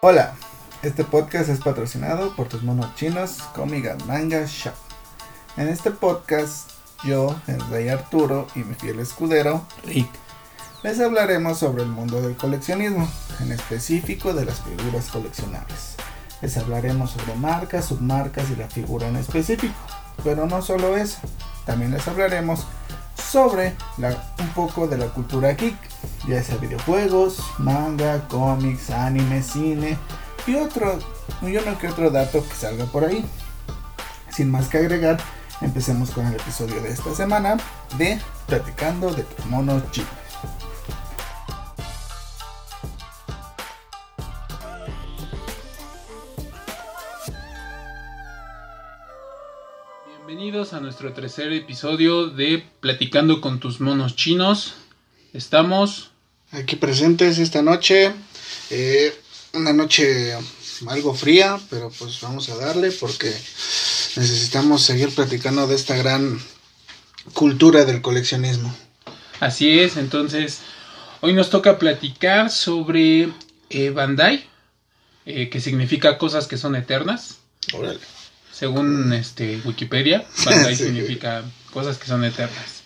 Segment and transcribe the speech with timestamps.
[0.00, 0.36] Hola,
[0.84, 4.72] este podcast es patrocinado por tus monos chinos Comiga Manga Shop.
[5.56, 6.70] En este podcast,
[7.02, 10.08] yo, el rey Arturo y mi fiel escudero, Rick,
[10.84, 13.08] les hablaremos sobre el mundo del coleccionismo,
[13.40, 15.96] en específico de las figuras coleccionables.
[16.42, 19.74] Les hablaremos sobre marcas, submarcas y la figura en específico.
[20.22, 21.18] Pero no solo eso,
[21.66, 22.68] también les hablaremos
[23.16, 25.76] sobre un poco de la cultura geek,
[26.26, 29.98] ya sea videojuegos, manga, cómics, anime, cine
[30.46, 30.98] y otro,
[31.42, 33.24] y uno que otro dato que salga por ahí.
[34.30, 35.18] Sin más que agregar,
[35.60, 37.56] empecemos con el episodio de esta semana
[37.96, 40.10] de Platicando de tus monos chinos.
[50.26, 54.76] Bienvenidos a nuestro tercer episodio de Platicando con tus monos chinos.
[55.32, 56.10] Estamos
[56.52, 58.12] aquí presentes esta noche.
[58.70, 59.14] Eh,
[59.52, 60.34] una noche
[60.86, 66.40] algo fría, pero pues vamos a darle porque necesitamos seguir platicando de esta gran
[67.34, 68.74] cultura del coleccionismo.
[69.40, 70.60] Así es, entonces
[71.20, 73.28] hoy nos toca platicar sobre
[73.70, 74.44] eh, Bandai,
[75.26, 77.38] eh, que significa cosas que son eternas.
[77.74, 78.00] Órale.
[78.52, 82.77] Según este Wikipedia, Bandai significa cosas que son eternas.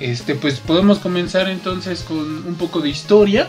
[0.00, 3.48] Este, pues podemos comenzar entonces con un poco de historia.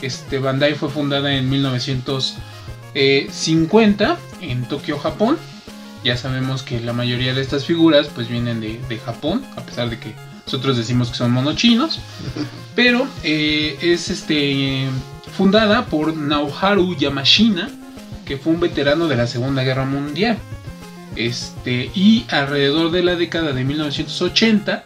[0.00, 5.36] Este, Bandai fue fundada en 1950 en Tokio, Japón.
[6.02, 9.98] Ya sabemos que la mayoría de estas figuras pues vienen de, Japón, a pesar de
[9.98, 11.98] que nosotros decimos que son monochinos.
[12.74, 14.86] Pero eh, es este,
[15.36, 17.70] fundada por Naoharu Yamashina,
[18.24, 20.38] que fue un veterano de la Segunda Guerra Mundial.
[21.16, 24.84] Este, y alrededor de la década de 1980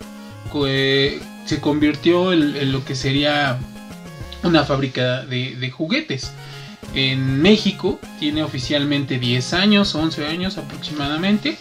[1.44, 3.58] se convirtió en, lo que sería
[4.42, 6.32] una fábrica de, juguetes.
[6.94, 11.58] En México tiene oficialmente 10 años, 11 años aproximadamente.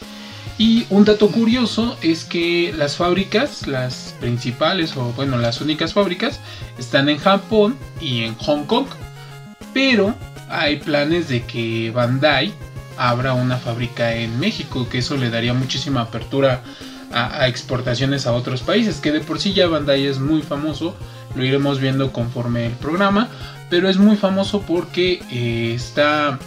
[0.58, 6.40] Y un dato curioso es que las fábricas, las principales o bueno, las únicas fábricas,
[6.80, 8.88] están en Japón y en Hong Kong.
[9.74, 10.16] Pero
[10.50, 12.54] hay planes de que Bandai
[12.98, 16.64] abra una fábrica en México, que eso le daría muchísima apertura
[17.12, 20.96] a, exportaciones a otros países, que de por sí ya Bandai es muy famoso,
[21.36, 23.30] lo iremos viendo conforme el programa,
[23.70, 26.40] pero es muy famoso porque eh, está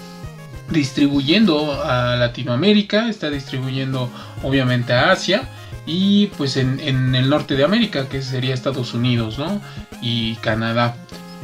[0.71, 4.10] distribuyendo a Latinoamérica, está distribuyendo
[4.43, 5.48] obviamente a Asia
[5.87, 6.78] y pues en,
[7.15, 9.60] el norte de América, que sería Estados Unidos, ¿no?
[10.00, 10.97] Y Canadá.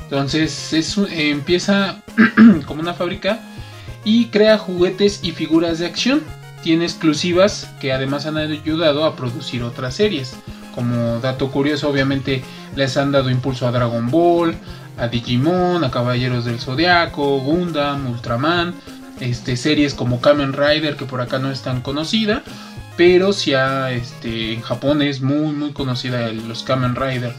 [0.05, 2.03] Entonces es, empieza
[2.67, 3.41] como una fábrica
[4.05, 6.23] y crea juguetes y figuras de acción
[6.67, 10.37] tiene exclusivas que además han ayudado a producir otras series.
[10.75, 12.43] Como dato curioso, obviamente
[12.75, 14.57] les han dado impulso a Dragon Ball,
[14.99, 18.75] a Digimon, a Caballeros del Zodiaco, Gundam, Ultraman,
[19.21, 22.43] este, series como Kamen Rider, que por acá no es tan conocida,
[22.97, 23.53] pero sí
[23.93, 27.33] este, en Japón es muy muy conocida los Kamen Rider.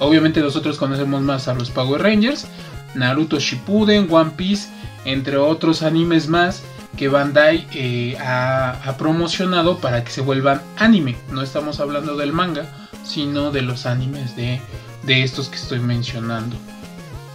[0.00, 2.48] Obviamente nosotros conocemos más a los Power Rangers,
[2.96, 4.70] Naruto Shippuden, One Piece,
[5.04, 6.64] entre otros animes más
[6.96, 11.16] que Bandai eh, ha, promocionado para que se vuelvan anime.
[11.30, 12.68] No estamos hablando del manga,
[13.04, 14.60] sino de los animes de,
[15.06, 16.56] estos que estoy mencionando.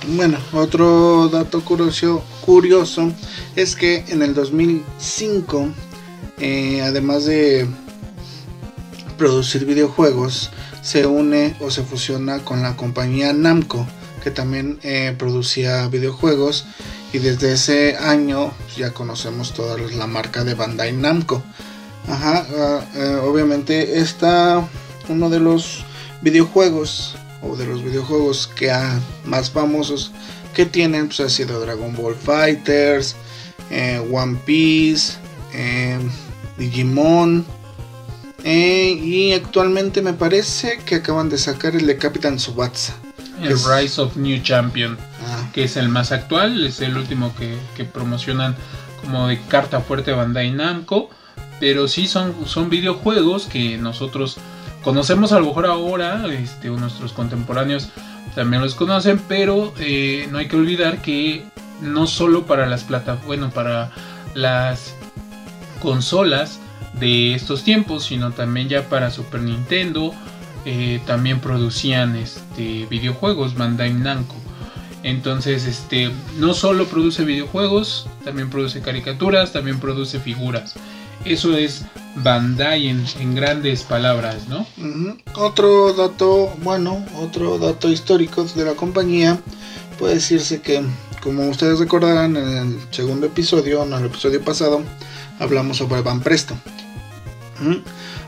[0.10, 3.12] Bueno, otro dato curioso, curioso
[3.56, 5.70] es que en el 2005,
[6.40, 7.68] eh, además de
[9.18, 10.52] producir videojuegos,
[10.82, 13.86] se une o se fusiona con la compañía Namco,
[14.24, 16.66] que también eh, producía videojuegos
[17.14, 21.44] y desde ese año ya conocemos toda la marca de Bandai Namco.
[22.08, 24.68] Ajá, ah, eh, obviamente está
[25.10, 25.84] uno de los
[26.22, 28.74] videojuegos o de los videojuegos que
[29.26, 30.12] más famosos
[30.54, 33.16] que tienen pues ha sido Dragon Ball Fighters,
[33.70, 35.14] eh, One Piece,
[35.54, 36.00] eh,
[36.58, 37.46] Digimon
[38.44, 42.94] y actualmente me parece que acaban de sacar el de Captain Subatsa.
[43.42, 44.98] El Rise of New Champion.
[45.54, 48.56] Que es el más actual, es el último que, promocionan
[49.02, 51.10] como de carta fuerte Bandai Namco.
[51.60, 54.38] Pero sí son, son videojuegos que nosotros
[54.84, 57.90] conocemos a lo mejor ahora, este, nuestros contemporáneos
[58.36, 61.44] también los conocen, pero eh, no hay que olvidar que
[61.82, 63.92] no solo para las plataformas, bueno, para
[64.36, 64.94] las
[65.82, 66.60] consolas
[67.00, 70.14] de estos tiempos, sino también ya para Super Nintendo,
[70.66, 74.36] eh, también producían este, videojuegos, Bandai Namco.
[75.08, 80.74] Entonces, este, no solo produce videojuegos, también produce caricaturas, también produce figuras.
[81.24, 81.86] Eso es
[82.18, 84.68] Bandai en, grandes palabras, ¿no?
[85.36, 89.40] Otro dato, bueno, otro dato histórico de la compañía
[89.98, 90.84] puede decirse que
[91.24, 94.82] como ustedes recordarán en el segundo episodio, en el episodio pasado,
[95.40, 96.58] hablamos sobre Van Presto.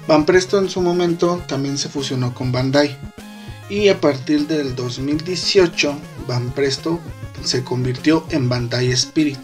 [0.08, 2.96] Van Presto en su momento también se fusionó con Bandai.
[3.70, 5.96] Y a partir del 2018,
[6.30, 7.00] Van Presto
[7.44, 9.40] se convirtió en Bandai Spirit.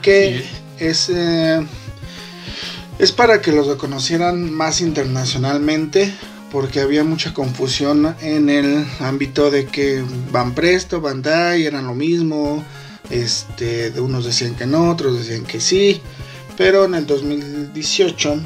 [0.00, 0.44] Que
[0.78, 1.60] es, eh,
[3.00, 6.14] es para que los reconocieran más internacionalmente.
[6.52, 12.64] Porque había mucha confusión en el ámbito de que Van Presto, Bandai eran lo mismo.
[13.10, 16.00] Este, de unos decían que no, otros decían que sí.
[16.56, 18.40] Pero en el 2018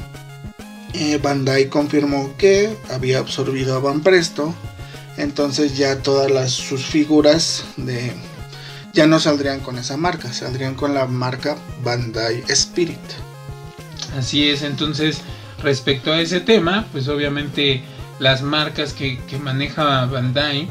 [0.93, 4.55] eh, Bandai confirmó que había absorbido a Van Presto.
[5.19, 8.13] Entonces ya todas las, sus figuras de,
[8.93, 12.97] ya no saldrían con esa marca, saldrían con la marca Bandai Spirit.
[14.17, 15.19] Así es, entonces
[15.61, 17.83] respecto a ese tema, pues obviamente
[18.19, 20.69] las marcas que, maneja Bandai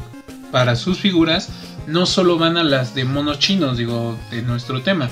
[0.51, 1.49] para sus figuras
[1.85, 5.11] no solo van a las de monos chinos, digo, de nuestro tema.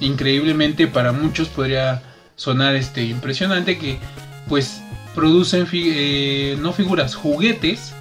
[0.00, 2.02] Increíblemente para muchos podría
[2.36, 3.98] sonar este impresionante que
[4.46, 4.82] pues
[5.14, 7.94] producen eh, no figuras, juguetes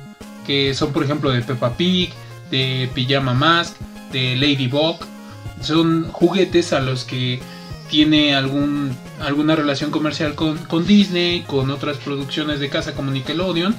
[0.46, 2.12] que son por ejemplo de Peppa Pig,
[2.52, 3.76] de Pijama Mask,
[4.12, 4.98] de Ladybug.
[5.62, 7.40] Son juguetes a los que
[7.90, 13.76] tiene algún, alguna relación comercial con, con Disney, con otras producciones de casa como Nickelodeon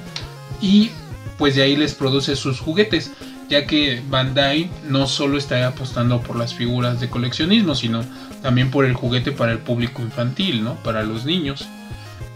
[0.60, 0.90] y
[1.36, 3.12] pues de ahí les produce sus juguetes
[3.48, 8.02] ya que Bandai no solo está apostando por las figuras de coleccionismo, sino
[8.42, 10.76] también por el juguete para el público infantil, ¿no?
[10.82, 11.66] Para los niños.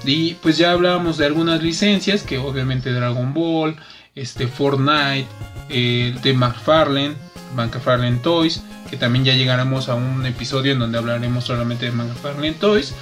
[0.04, 3.76] Y pues ya hablábamos de algunas licencias, que obviamente Dragon Ball,
[4.20, 5.26] este Fortnite,
[5.69, 7.15] eh, de McFarlane,
[7.55, 12.53] McFarlane Toys, que también ya llegaremos a un episodio en donde hablaremos solamente de McFarlane
[12.53, 12.94] Toys.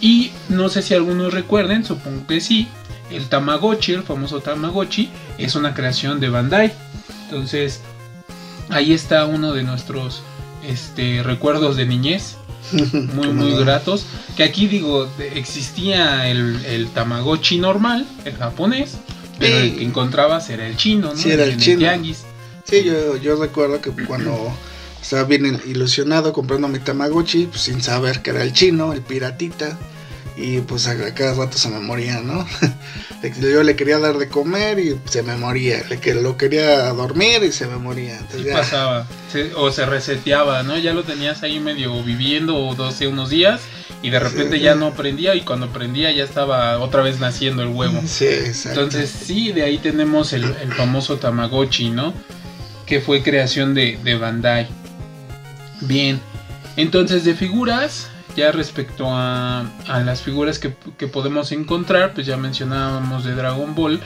[0.00, 2.68] Y no sé si algunos recuerden, supongo que sí,
[3.10, 6.72] el Tamagotchi, el famoso Tamagotchi, es una creación de Bandai.
[7.24, 7.80] Entonces,
[8.70, 10.22] ahí está uno de nuestros
[10.66, 12.36] este, recuerdos de niñez
[13.14, 14.06] muy, muy gratos.
[14.36, 18.98] Que aquí digo, existía el, Tamagotchi normal, el japonés,
[19.38, 21.16] pero el que encontrabas era el chino, ¿no?
[21.16, 21.88] Sí, era el, chino.
[22.64, 24.54] sí, yo, yo recuerdo que cuando
[25.00, 29.78] estaba bien ilusionado comprando mi Tamagotchi, pues, sin saber que era el chino, el piratita
[30.36, 32.46] y pues a cada rato se me moría, ¿no?
[33.40, 37.42] Yo le quería dar de comer y se me moría, le que lo quería dormir
[37.44, 38.18] y se me moría.
[38.18, 39.06] Entonces pasaba?
[39.56, 40.76] o se reseteaba, ¿no?
[40.78, 43.60] Ya lo tenías ahí medio viviendo o 12 unos días
[44.02, 47.68] y de repente ya no prendía y cuando prendía ya estaba otra vez naciendo el
[47.68, 48.00] huevo.
[48.06, 48.80] Sí, exacto.
[48.80, 50.44] Entonces sí, de ahí tenemos el,
[50.76, 52.12] famoso Tamagotchi, ¿no?
[52.86, 54.66] Que fue creación de, de Bandai.
[55.82, 56.20] Bien,
[56.76, 59.64] entonces de figuras ya respecto a,
[60.04, 60.70] las figuras que,
[61.06, 64.00] podemos encontrar, pues ya mencionábamos de Dragon Ball,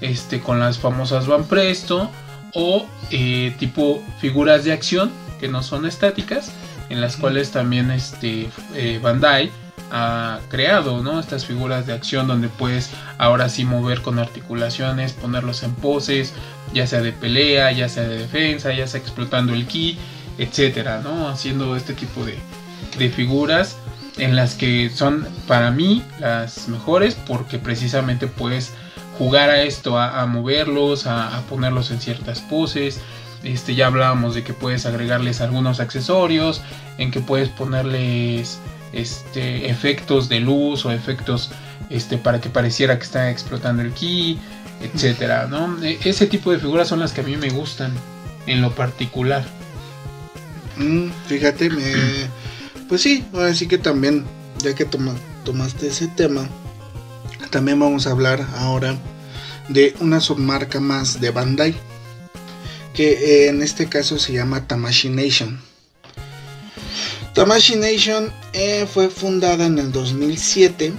[0.00, 2.10] este, con las famosas Van Presto,
[2.54, 6.52] o eh, tipo figuras de acción que no son estáticas,
[6.90, 9.50] en las cuales también este, eh, Bandai
[9.90, 11.20] ha creado ¿no?
[11.20, 16.32] estas figuras de acción donde puedes ahora sí mover con articulaciones, ponerlos en poses,
[16.72, 19.98] ya sea de pelea, ya sea de defensa, ya sea explotando el ki,
[20.38, 21.28] etcétera, ¿no?
[21.28, 22.38] Haciendo este tipo de,
[22.98, 23.76] de figuras
[24.18, 28.72] en las que son para mí las mejores porque precisamente puedes
[29.18, 33.00] jugar a esto, a, moverlos, a, ponerlos en ciertas poses.
[33.42, 36.62] Este, ya hablábamos de que puedes agregarles algunos accesorios,
[36.98, 38.58] en que puedes ponerles
[38.92, 41.50] este, efectos de luz o efectos
[41.90, 44.38] este, para que pareciera que está explotando el ki,
[44.80, 45.82] etcétera, ¿no?
[45.82, 47.92] E, ese tipo de figuras son las que a mí me gustan
[48.46, 49.44] en lo particular.
[50.76, 51.82] Mm, fíjate, me
[52.92, 54.22] pues sí, así que también,
[54.58, 56.46] ya que tomaste ese tema,
[57.48, 58.98] también vamos a hablar ahora
[59.70, 61.74] de una submarca más de Bandai,
[62.92, 65.58] que en este caso se llama Tamashi Nation.
[67.32, 70.92] Tamashi Nation eh, fue fundada en el 2007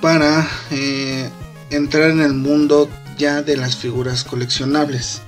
[0.00, 1.28] para eh,
[1.70, 5.20] entrar en el mundo ya de las figuras coleccionables.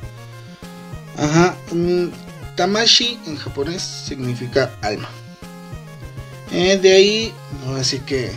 [1.17, 2.28] Ajá, mm,
[2.59, 5.09] Tamashi en japonés significa alma.
[6.51, 7.33] Eh, de ahí,
[7.79, 8.33] así que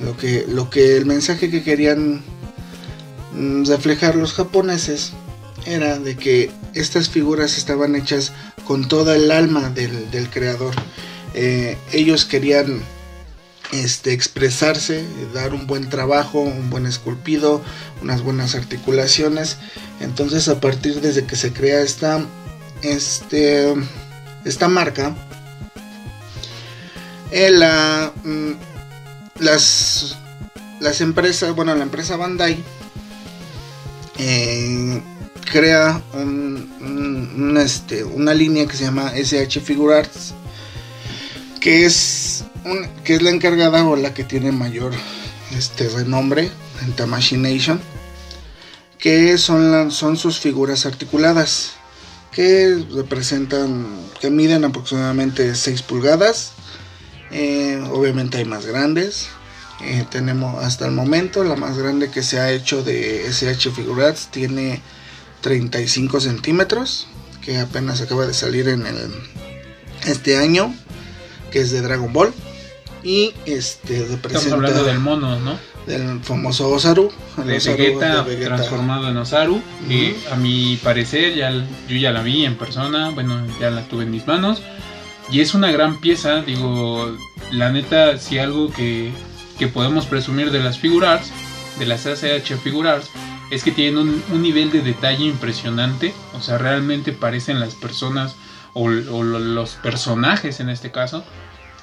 [0.00, 2.22] lo que lo que el mensaje que querían
[3.32, 5.10] mm, reflejar los japoneses
[5.66, 8.32] era de que estas figuras estaban hechas
[8.64, 10.74] con toda el alma del, creador.
[11.34, 12.80] Eh, ellos querían
[13.72, 15.04] este, expresarse,
[15.34, 17.60] dar un buen trabajo, un buen esculpido,
[18.02, 19.56] unas buenas articulaciones.
[19.98, 22.24] Entonces a partir desde que se crea esta
[22.84, 23.74] este,
[24.44, 25.14] esta marca,
[27.30, 28.52] eh, la, mm,
[29.40, 30.16] las,
[30.80, 32.62] las empresas, bueno, la empresa Bandai
[34.18, 35.02] eh,
[35.50, 36.02] crea
[37.58, 40.34] este, una línea que se llama SH Figure Arts,
[41.60, 42.44] que es,
[43.04, 44.92] que es la encargada o la que tiene mayor
[45.56, 46.50] este, renombre
[46.82, 47.38] en Tamashii
[48.98, 51.74] que son, son sus figuras articuladas,
[52.34, 53.86] que representan,
[54.20, 56.52] que miden aproximadamente 6 pulgadas.
[57.30, 59.28] Eh, obviamente hay más grandes,
[59.82, 64.28] eh, tenemos hasta el momento la más grande que se ha hecho de SH Figurats
[64.30, 64.80] tiene
[65.40, 67.08] 35 centímetros
[67.40, 69.10] que apenas acaba de salir en el,
[70.06, 70.74] este año
[71.50, 72.32] que es de Dragon Ball
[73.02, 75.58] y este representa Estamos hablando del mono, ¿no?
[75.86, 82.10] Del famoso Osaru, de, Vegeta, transformado en Osaru, que a mi parecer ya yo ya
[82.10, 84.62] la vi en persona, bueno, ya la tuve en mis manos
[85.30, 87.14] y es una gran pieza, digo,
[87.50, 89.12] la neta si algo que
[89.58, 91.30] que podemos presumir de las figurarts,
[91.78, 93.10] de las ACH figurarts,
[93.50, 98.36] es que tienen un, nivel de detalle impresionante, o sea, realmente parecen las personas
[98.72, 101.24] o, los personajes en este caso.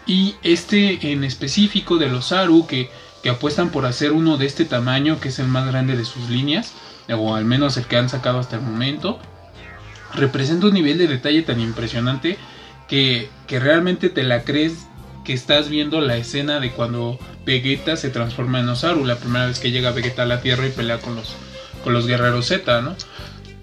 [0.07, 2.89] Y este en específico de los Aru que,
[3.21, 6.29] que apuestan por hacer uno de este tamaño, que es el más grande de sus
[6.29, 6.73] líneas,
[7.09, 9.19] o al menos el que han sacado hasta el momento,
[10.13, 12.37] representa un nivel de detalle tan impresionante
[12.87, 14.87] que, que realmente te la crees
[15.23, 19.59] que estás viendo la escena de cuando Vegeta se transforma en Osaru, la primera vez
[19.59, 21.35] que llega Vegeta a la Tierra y pelea con los,
[21.83, 22.95] con los guerreros Z, ¿no?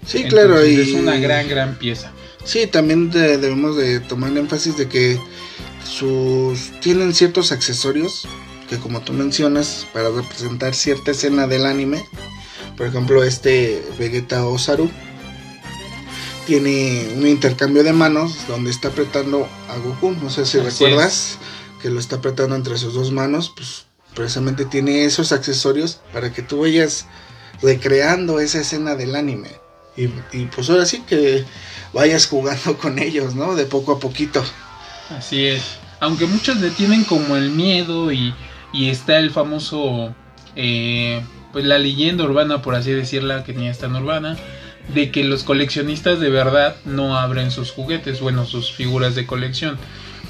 [0.05, 0.65] Sí, claro.
[0.65, 0.75] Y...
[0.75, 2.11] Es una gran, gran pieza.
[2.43, 5.19] Sí, también debemos de tomar énfasis de que
[5.83, 8.27] sus tienen ciertos accesorios
[8.69, 12.05] que como tú mencionas para representar cierta escena del anime.
[12.77, 14.89] Por ejemplo, este Vegeta Osaru
[16.45, 20.11] tiene un intercambio de manos donde está apretando a Goku.
[20.11, 21.37] No sé si recuerdas
[21.81, 23.51] que lo está apretando entre sus dos manos.
[23.55, 23.85] Pues
[24.15, 27.05] precisamente tiene esos accesorios para que tú vayas
[27.61, 29.49] recreando esa escena del anime.
[29.97, 30.07] Y,
[30.45, 31.43] pues ahora sí que
[31.91, 33.55] vayas jugando con ellos, ¿no?
[33.55, 34.41] De poco a poquito.
[35.09, 35.63] Así es.
[35.99, 38.33] Aunque muchos le tienen como el miedo y,
[38.71, 40.13] y está el famoso,
[40.55, 41.21] eh,
[41.51, 44.37] pues la leyenda urbana, por así decirla, que ni es tan urbana,
[44.93, 49.77] de que los coleccionistas de verdad no abren sus juguetes, bueno, sus figuras de colección.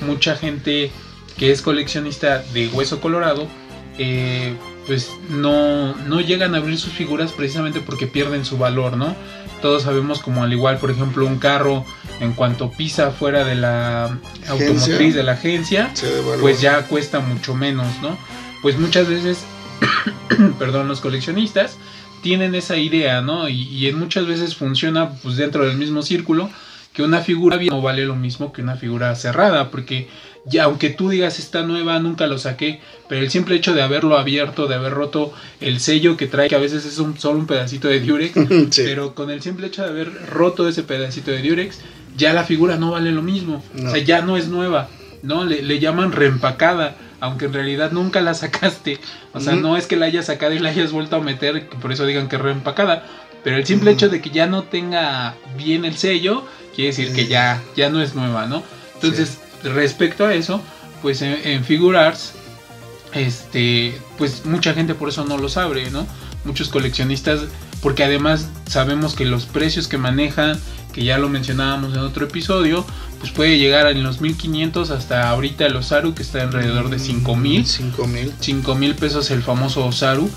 [0.06, 0.92] Mucha gente
[1.38, 3.48] que es coleccionista de hueso colorado,
[3.98, 4.54] eh,
[4.90, 9.16] pues no, no llegan a abrir sus figuras precisamente porque pierden su valor, ¿no?
[9.62, 11.86] Todos sabemos como al igual, por ejemplo, un carro
[12.20, 14.18] en cuanto pisa fuera de la
[14.48, 15.94] automotriz de la agencia,
[16.40, 18.18] pues ya cuesta mucho menos, ¿no?
[18.64, 19.44] Pues muchas veces,
[20.58, 21.78] perdón, los coleccionistas
[22.24, 23.48] tienen esa idea, ¿no?
[23.48, 26.50] Y, muchas veces funciona pues dentro del mismo círculo
[26.94, 30.10] que una figura no vale lo mismo que una figura cerrada, porque
[30.46, 34.18] ya aunque tú digas está nueva, nunca lo saqué, pero el simple hecho de haberlo
[34.18, 37.48] abierto, de haber roto el sello que trae, que a veces es un, solo un
[37.48, 38.34] pedacito de Durex,
[38.76, 41.80] pero con el simple hecho de haber roto ese pedacito de Durex,
[42.18, 44.90] ya la figura no vale lo mismo, o sea, ya no es nueva,
[45.24, 45.46] ¿no?
[45.46, 49.00] Le, le llaman reempacada aunque en realidad nunca la sacaste.
[49.34, 51.76] O sea, no es que la hayas sacado y la hayas vuelto a meter, que
[51.78, 53.06] por eso digan que reempacada.
[53.44, 57.28] Pero el simple hecho de que ya no tenga bien el sello, quiere decir que
[57.28, 58.64] ya, ya no es nueva, ¿no?
[58.96, 60.62] Entonces, respecto a eso,
[61.02, 62.34] pues en, en Figure Arts,
[63.14, 66.08] este, pues mucha gente por eso no lo sabe, ¿no?
[66.46, 67.42] Muchos coleccionistas,
[67.82, 70.60] porque además sabemos que los precios que manejan,
[70.94, 72.86] que ya lo mencionábamos en otro episodio,
[73.20, 77.66] pues puede llegar a los 1500 hasta ahorita el Osaru que está alrededor de 5000.
[77.66, 78.34] 5000.
[78.40, 80.30] 5000 pesos el famoso Osaru.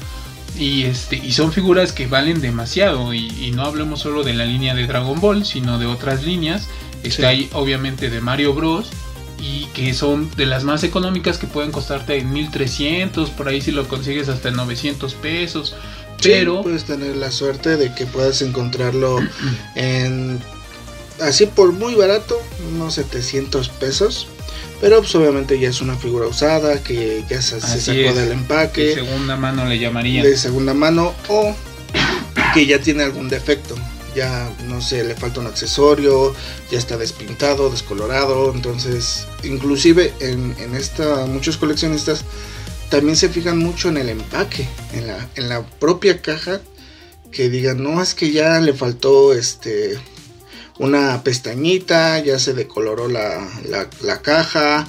[0.59, 3.15] Y, este, y son figuras que valen demasiado.
[3.15, 6.69] Y, no hablemos solo de la línea de Dragon Ball, sino de otras líneas.
[7.03, 8.91] Está ahí obviamente de Mario Bros.
[9.43, 13.31] Y que son de las más económicas que pueden costarte en 1300.
[13.31, 15.75] Por ahí si lo consigues hasta en 900 pesos.
[16.23, 19.19] Pero puedes tener la suerte de que puedas encontrarlo
[19.75, 20.41] en
[21.21, 22.41] así por muy barato,
[22.73, 24.29] unos 700 pesos.
[24.81, 28.87] Pero pues obviamente ya es una figura usada que ya se, sacó del empaque.
[28.87, 30.23] De segunda mano le llamaría.
[30.23, 31.55] De segunda mano o
[32.55, 33.77] que ya tiene algún defecto.
[34.15, 36.35] Ya no sé, le falta un accesorio,
[36.71, 38.53] ya está despintado, descolorado.
[38.53, 42.25] Entonces, inclusive en, en esta, muchos coleccionistas
[42.91, 46.61] también se fijan mucho en el empaque, en la, en la propia caja.
[47.31, 49.99] Que digan, no, es que ya le faltó este
[50.79, 53.47] una pestañita, ya se decoloró la,
[54.03, 54.87] la, caja,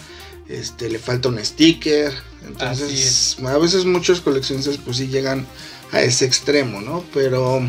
[0.49, 2.13] este, le falta un sticker.
[2.45, 5.45] Entonces, a veces muchos coleccionistas pues sí llegan
[5.91, 7.03] a ese extremo, ¿no?
[7.13, 7.61] Pero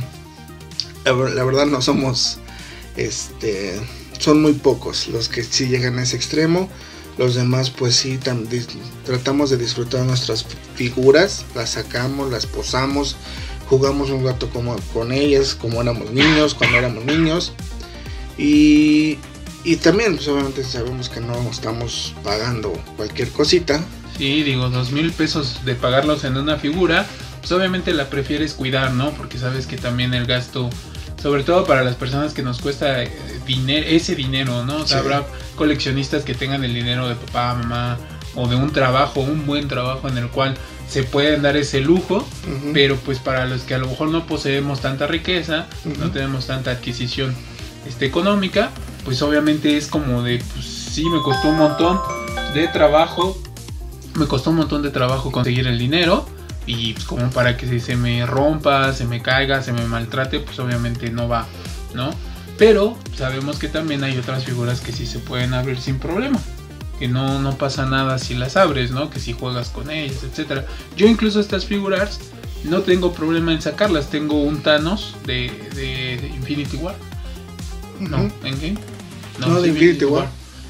[1.04, 2.38] la, verdad no somos,
[2.96, 3.80] este,
[4.18, 6.68] son muy pocos los que sí llegan a ese extremo.
[7.16, 8.18] Los demás pues sí
[9.04, 10.44] tratamos de disfrutar nuestras
[10.74, 13.16] figuras, las sacamos, las posamos,
[13.68, 17.52] jugamos un rato como, con ellas, como éramos niños, cuando éramos niños.
[18.36, 19.18] Y,
[19.62, 23.84] y también, pues obviamente sabemos que no estamos pagando cualquier cosita.
[24.18, 27.06] Sí, digo, dos mil pesos de pagarlos en una figura,
[27.40, 29.10] pues obviamente la prefieres cuidar, ¿no?
[29.12, 30.70] Porque sabes que también el gasto,
[31.24, 33.10] sobre todo para las personas que nos cuesta eh,
[33.46, 34.76] dinero, ese dinero, ¿no?
[34.76, 35.04] O sea, Sí.
[35.06, 35.26] habrá
[35.56, 37.96] coleccionistas que tengan el dinero de papá, mamá,
[38.34, 40.54] o de un trabajo, un buen trabajo en el cual
[40.86, 42.28] se pueden dar ese lujo,
[42.74, 45.66] pero pues para los que a lo mejor no poseemos tanta riqueza,
[45.98, 47.34] no tenemos tanta adquisición
[47.88, 48.68] este, económica,
[49.06, 52.00] pues obviamente es como de, pues sí, me costó un montón
[52.52, 53.40] de trabajo,
[54.18, 56.26] me costó un montón de trabajo conseguir el dinero
[56.66, 60.40] y pues como para que si se me rompa, se me caiga, se me maltrate,
[60.40, 61.46] pues obviamente no va,
[61.94, 62.10] ¿no?
[62.58, 66.38] Pero sabemos que también hay otras figuras que sí se pueden abrir sin problema.
[66.98, 69.10] Que no, no pasa nada si las abres, ¿no?
[69.10, 70.64] Que si juegas con ellas, etcétera.
[70.96, 72.20] Yo incluso estas figuras
[72.62, 74.08] no tengo problema en sacarlas.
[74.10, 76.94] Tengo un Thanos de, de- de Infinity War.
[77.98, 78.30] No.
[78.44, 78.74] ¿en qué?
[79.40, 80.28] No, es de Infinity War.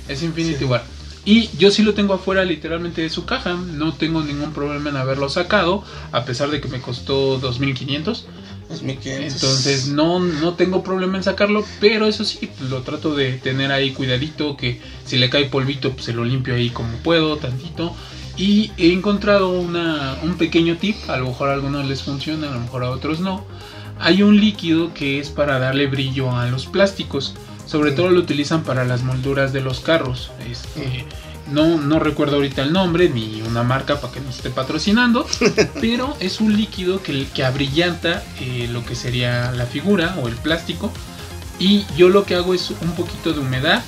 [0.08, 0.64] Es Infinity Sí.
[0.64, 0.82] War.
[1.24, 3.54] Y yo sí lo tengo afuera literalmente de su caja.
[3.54, 5.82] No tengo ningún problema en haberlo sacado.
[6.12, 8.26] A pesar de que me costó 2500.
[8.68, 9.34] 2500.
[9.34, 13.92] Entonces no, no tengo problema en sacarlo, pero eso sí, lo trato de tener ahí
[13.92, 17.94] cuidadito, que si le cae polvito, pues se lo limpio ahí como puedo, tantito.
[18.36, 22.54] Y he encontrado una, un pequeño tip, a lo mejor a algunos les funciona, a
[22.54, 23.44] lo mejor a otros no.
[24.00, 27.34] Hay un líquido que es para darle brillo a los plásticos,
[27.66, 30.30] sobre todo lo utilizan para las molduras de los carros.
[30.50, 31.06] Este,
[31.50, 35.26] no, no recuerdo ahorita el nombre ni una marca para que nos esté patrocinando,
[35.80, 40.34] pero es un líquido que, que abrillanta eh, lo que sería la figura o el
[40.36, 40.92] plástico.
[41.58, 43.82] Y yo lo que hago es un poquito de humedad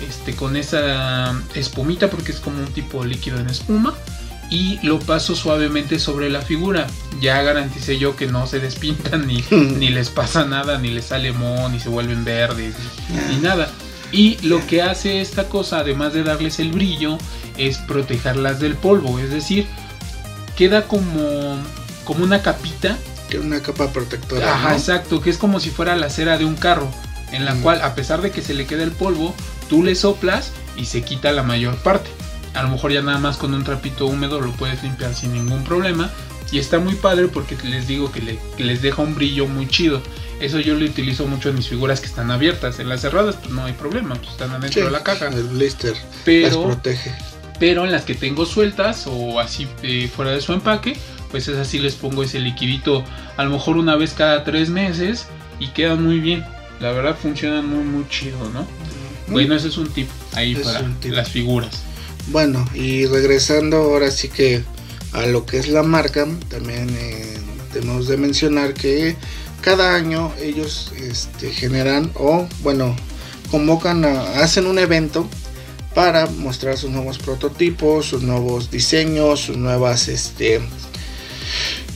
[0.00, 3.94] este, con esa espumita, porque es como un tipo de líquido en espuma,
[4.50, 6.86] y lo paso suavemente sobre la figura.
[7.20, 11.32] Ya garanticé yo que no se despintan, ni, ni les pasa nada, ni les sale
[11.32, 12.74] moho, ni se vuelven verdes,
[13.08, 13.70] ni, ni nada.
[14.12, 17.18] Y lo que hace esta cosa, además de darles el brillo,
[17.56, 19.18] es protegerlas del polvo.
[19.18, 19.66] Es decir,
[20.56, 21.56] queda como,
[22.04, 22.96] como una capita.
[23.28, 24.54] Que una capa protectora.
[24.54, 24.74] Ajá, ¿no?
[24.76, 26.88] exacto, que es como si fuera la cera de un carro.
[27.32, 27.62] En la Mm.
[27.62, 29.34] cual, a pesar de que se le queda el polvo,
[29.68, 32.08] tú le soplas y se quita la mayor parte.
[32.56, 35.62] A lo mejor ya nada más con un trapito húmedo lo puedes limpiar sin ningún
[35.64, 36.10] problema.
[36.52, 39.66] Y está muy padre porque les digo que, le- que les deja un brillo muy
[39.68, 40.00] chido.
[40.40, 42.78] Eso yo lo utilizo mucho en mis figuras que están abiertas.
[42.78, 45.26] En las cerradas pues no hay problema, pues están adentro Sí, de la caja.
[45.28, 47.12] El blister las Pero, protege.
[47.58, 50.96] pero en las que tengo sueltas o así eh, fuera de su empaque,
[51.32, 53.02] pues es así les pongo ese liquidito
[53.36, 55.26] a lo mejor una vez cada tres meses
[55.58, 56.44] y quedan muy bien.
[56.80, 58.66] La verdad funcionan muy muy chido, ¿no?
[59.28, 61.12] Bueno, ese es un tip ahí Es para tip.
[61.12, 61.82] las figuras.
[62.28, 64.62] Bueno, y regresando ahora sí que
[65.12, 67.36] a lo que es la marca, también eh,
[67.72, 69.16] tenemos de mencionar que
[69.60, 72.94] cada año ellos este, generan o bueno
[73.50, 75.28] convocan a, hacen un evento
[75.94, 80.60] para mostrar sus nuevos prototipos, sus nuevos diseños, sus nuevas este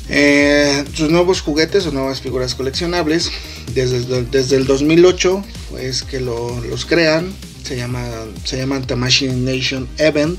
[0.08, 3.30] eh, sus nuevos juguetes o nuevas figuras coleccionables.
[3.74, 5.44] Desde, el- desde el 2008
[5.80, 7.32] es que lo- los crean.
[7.62, 8.04] Se, llama,
[8.44, 10.38] se llaman Tamashii Nation Event.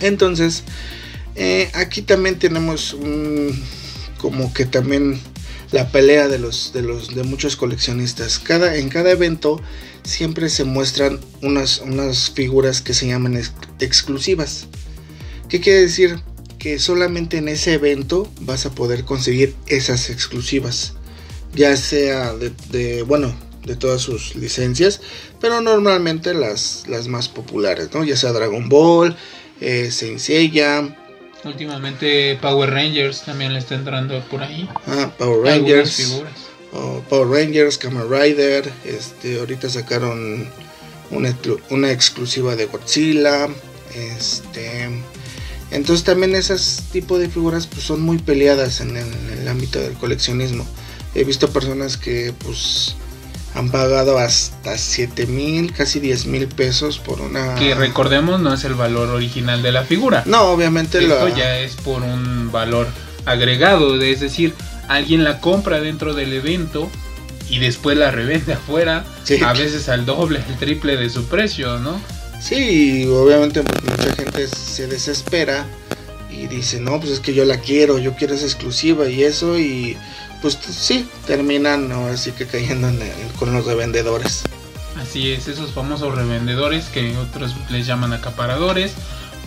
[0.00, 0.62] Entonces,
[1.34, 3.58] eh, aquí también tenemos un,
[4.18, 5.20] como que también
[5.72, 8.38] la pelea de los de los de muchos coleccionistas.
[8.38, 9.60] Cada en cada evento
[10.04, 14.66] siempre se muestran unas unas figuras que se llaman ex- exclusivas.
[15.48, 16.20] ¿Qué quiere decir?
[16.58, 20.94] Que solamente en ese evento vas a poder conseguir esas exclusivas.
[21.54, 23.34] Ya sea de, bueno,
[23.66, 25.00] de todas sus licencias,
[25.40, 28.04] pero normalmente las, las más populares, ¿no?
[28.04, 29.16] Ya sea Dragon Ball,
[29.60, 30.96] eh, Saint Seiya,
[31.44, 34.68] Últimamente Power Rangers también le está entrando por ahí.
[34.86, 36.22] ah, Power Rangers,
[37.08, 40.48] Power Rangers, Kamen Rider, este, ahorita sacaron
[41.10, 41.36] una,
[41.70, 43.48] una exclusiva de Godzilla,
[43.94, 44.88] este,
[45.70, 49.78] entonces también esas tipo de figuras pues, son muy peleadas en el, en el ámbito
[49.78, 50.66] del coleccionismo.
[51.14, 52.96] He visto personas que pues
[53.56, 57.54] han pagado hasta 7 mil, casi 10 mil pesos por una...
[57.54, 60.22] Que recordemos no es el valor original de la figura.
[60.26, 61.34] No, obviamente Esto la...
[61.34, 62.86] ya es por un valor
[63.24, 64.54] agregado, es decir,
[64.88, 66.90] alguien la compra dentro del evento
[67.48, 69.42] y después la revende afuera, Sí.
[69.42, 71.98] a veces al doble, al triple de su precio, ¿no?
[72.40, 75.64] Sí, obviamente mucha gente se desespera
[76.30, 79.58] y dice, no, pues es que yo la quiero, yo quiero esa exclusiva y eso,
[79.58, 79.96] y
[80.42, 82.88] pues sí, terminan ahora sí que cayendo
[83.38, 84.42] con los revendedores.
[85.00, 88.92] Así es, esos famosos revendedores que otros les llaman acaparadores,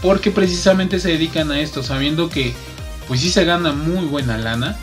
[0.01, 2.53] porque precisamente se dedican a esto, sabiendo que
[3.07, 4.77] pues sí se gana muy buena lana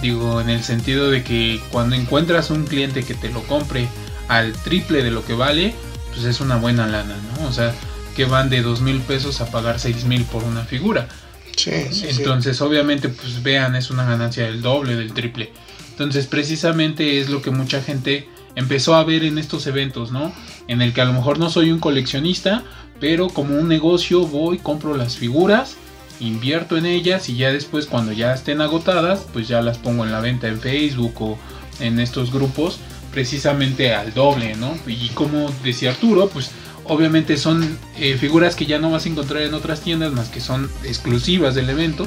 [0.00, 3.88] Digo, en el sentido de que cuando encuentras un cliente que te lo compre
[4.28, 5.74] al triple de lo que vale,
[6.12, 7.46] pues es una buena lana, ¿no?
[7.46, 7.74] O sea,
[8.16, 11.08] que van de dos mil pesos a pagar seis mil por una figura.
[11.56, 15.52] Sí, sí, Entonces, obviamente, pues vean, es una ganancia del doble, del triple.
[15.90, 20.32] Entonces, precisamente es lo que mucha gente empezó a ver en estos eventos, ¿no?
[20.68, 22.64] En el que a lo mejor no soy un coleccionista,
[23.00, 25.76] pero como un negocio voy, compro las figuras,
[26.20, 30.12] invierto en ellas y ya después cuando ya estén agotadas, pues ya las pongo en
[30.12, 31.38] la venta en Facebook o
[31.80, 32.78] en estos grupos
[33.12, 34.76] precisamente al doble, ¿no?
[34.86, 36.50] Y como decía Arturo, pues
[36.84, 40.40] obviamente son eh, figuras que ya no vas a encontrar en otras tiendas más que
[40.40, 42.06] son exclusivas del evento.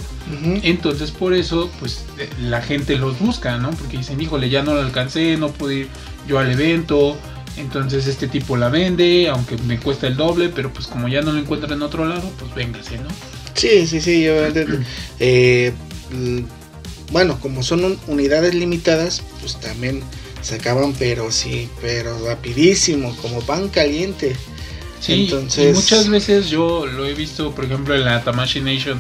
[0.64, 3.72] Entonces por eso pues eh, la gente los busca, ¿no?
[3.72, 5.88] Porque dicen, híjole, ya no lo alcancé, no pude ir
[6.28, 7.18] yo al evento.
[7.58, 11.32] Entonces este tipo la vende, aunque me cuesta el doble, pero pues como ya no
[11.32, 13.08] lo encuentra en otro lado, pues véngase, ¿no?
[13.54, 14.24] Sí, sí, sí.
[14.24, 14.34] Yo,
[15.20, 15.74] eh,
[17.12, 20.02] bueno, como son unidades limitadas, pues también
[20.42, 24.36] se acaban, pero sí, pero rapidísimo, como pan caliente.
[25.00, 29.00] Sí, y muchas veces yo lo he visto, por ejemplo, en la Tamashi Nation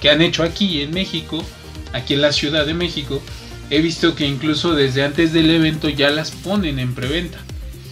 [0.00, 1.42] que han hecho aquí en México,
[1.92, 3.22] aquí en la Ciudad de México,
[3.70, 7.38] he visto que incluso desde antes del evento ya las ponen en preventa.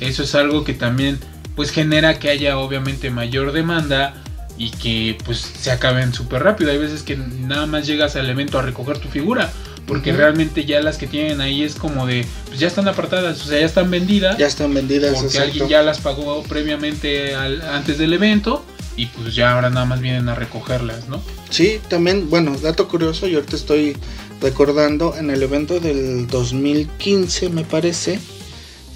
[0.00, 1.18] Eso es algo que también
[1.56, 4.14] pues genera que haya obviamente mayor demanda
[4.58, 6.70] y que pues se acaben súper rápido.
[6.70, 9.52] Hay veces que nada más llegas al evento a recoger tu figura
[9.92, 13.44] porque realmente ya las que tienen ahí es como de, pues ya están apartadas, o
[13.44, 14.38] sea, ya están vendidas.
[14.38, 15.20] Ya están vendidas.
[15.20, 18.64] Porque alguien ya las pagó previamente antes del evento
[18.96, 21.22] y pues ya ahora nada más vienen a recogerlas, ¿no?
[21.50, 23.94] Sí, también, bueno, dato curioso, yo ahorita estoy
[24.40, 28.18] recordando en el evento del 2015, me parece,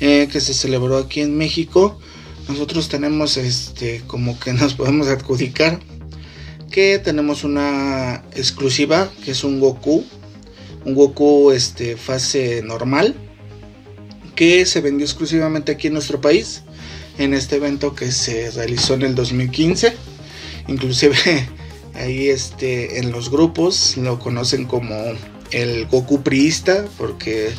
[0.01, 2.01] eh, que se celebró aquí en México,
[2.49, 5.79] nosotros tenemos este, como que nos podemos adjudicar
[6.71, 10.07] que tenemos una exclusiva que es un Goku
[10.87, 13.15] un Goku este, fase normal
[14.37, 16.63] que se vendió exclusivamente aquí en nuestro país
[17.19, 19.95] en este evento que se realizó en el 2015
[20.69, 21.17] inclusive
[21.95, 24.95] ahí este en los grupos lo conocen como
[25.51, 27.53] el Goku priista porque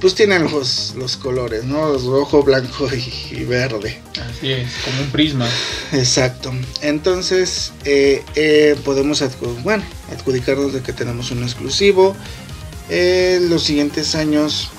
[0.00, 1.96] pues tienen los, los colores, ¿no?
[1.96, 2.88] Rojo, blanco
[3.30, 3.98] y, verde.
[4.20, 5.48] Así es, como un prisma.
[5.92, 6.52] Exacto.
[6.82, 9.24] Entonces, eh, eh, podemos
[9.62, 12.14] bueno, adjudicarnos de que tenemos un exclusivo.
[12.88, 14.70] En los siguientes años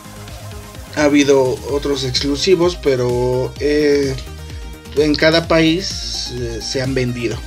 [0.95, 4.15] ha habido otros exclusivos, pero eh,
[4.95, 7.37] en cada país eh, se han vendido.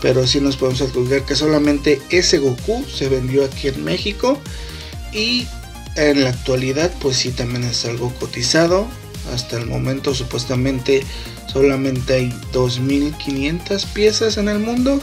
[0.00, 4.38] Pero sí nos podemos adjudicar que solamente ese Goku se vendió aquí en México.
[5.12, 5.46] Y
[5.96, 8.86] en la actualidad, pues sí, también es algo cotizado.
[9.32, 11.02] Hasta el momento, supuestamente,
[11.52, 15.00] solamente hay 2.500 piezas en el mundo.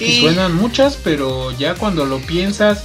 [0.00, 2.84] Y suenan muchas, pero ya cuando lo piensas,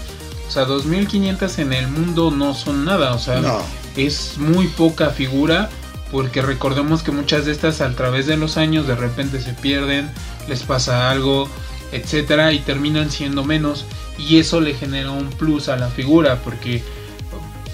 [0.49, 3.61] o sea, 2500 en el mundo no son nada, o sea,
[3.95, 5.69] es muy poca figura
[6.11, 10.09] porque recordemos que muchas de estas a través de los años de repente se pierden,
[10.47, 11.47] les pasa algo,
[11.91, 13.85] etcétera y terminan siendo menos
[14.17, 16.83] y eso le genera un plus a la figura porque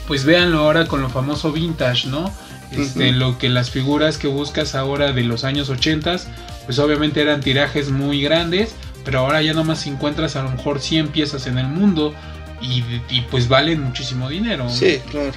[0.05, 2.29] pues véanlo ahora con lo famoso vintage, ¿no?
[2.71, 6.17] Este, lo que las figuras que buscas ahora de los años 80
[6.65, 11.07] pues obviamente eran tirajes muy grandes, pero ahora ya nomás encuentras a lo mejor 100
[11.07, 12.13] piezas en el mundo
[13.09, 14.69] y, pues valen muchísimo dinero.
[14.69, 15.33] Sí, claro.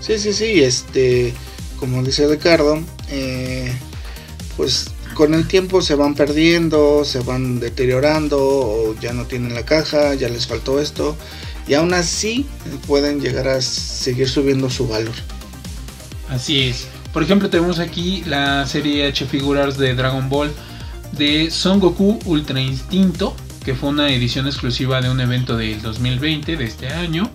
[0.00, 1.34] Sí, sí, sí, este,
[1.78, 3.72] como dice Ricardo, eh,
[4.56, 9.64] pues con el tiempo se van perdiendo, se van deteriorando, o ya no tienen la
[9.64, 11.16] caja, ya les faltó esto,
[11.66, 12.46] y aún así
[12.86, 15.14] pueden llegar a seguir subiendo su valor.
[16.28, 16.86] Así es.
[17.12, 20.50] Por ejemplo, tenemos aquí la serie H Figures de Dragon Ball
[21.12, 23.34] de Son Goku Ultra Instinto,
[23.70, 27.30] que fue una edición exclusiva de un evento del 2020, de este año,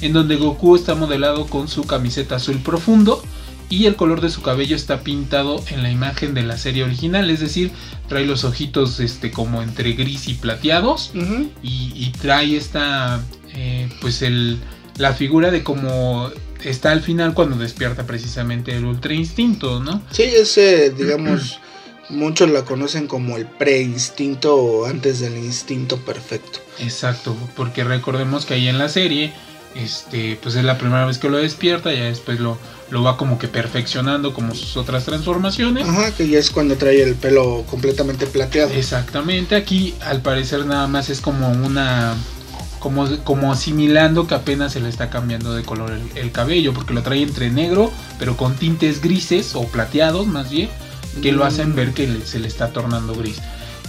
[0.00, 3.20] en donde Goku está modelado con su camiseta azul profundo
[3.68, 7.30] y el color de su cabello está pintado en la imagen de la serie original,
[7.30, 7.72] es decir,
[8.08, 11.10] trae los ojitos este, como entre gris y plateados
[11.64, 13.20] y, trae esta,
[13.52, 14.60] eh, pues el,
[14.98, 16.30] la figura de como
[16.62, 20.00] está al final cuando despierta precisamente el Ultra Instinto, ¿no?
[20.12, 21.58] Sí, ese, digamos...
[22.12, 26.58] Muchos la conocen como el preinstinto o antes del instinto perfecto.
[26.78, 29.32] Exacto, porque recordemos que ahí en la serie,
[29.74, 32.58] este, pues es la primera vez que lo despierta, ya después lo,
[32.90, 35.88] lo va como que perfeccionando como sus otras transformaciones.
[35.88, 38.70] Ajá, que ya es cuando trae el pelo completamente plateado.
[38.74, 42.14] Exactamente, aquí al parecer nada más es como una
[42.78, 46.92] como, como asimilando que apenas se le está cambiando de color el, el, cabello, porque
[46.92, 50.68] lo trae entre negro, pero con tintes grises o plateados más bien
[51.20, 53.40] que lo hacen ver que se le está tornando gris.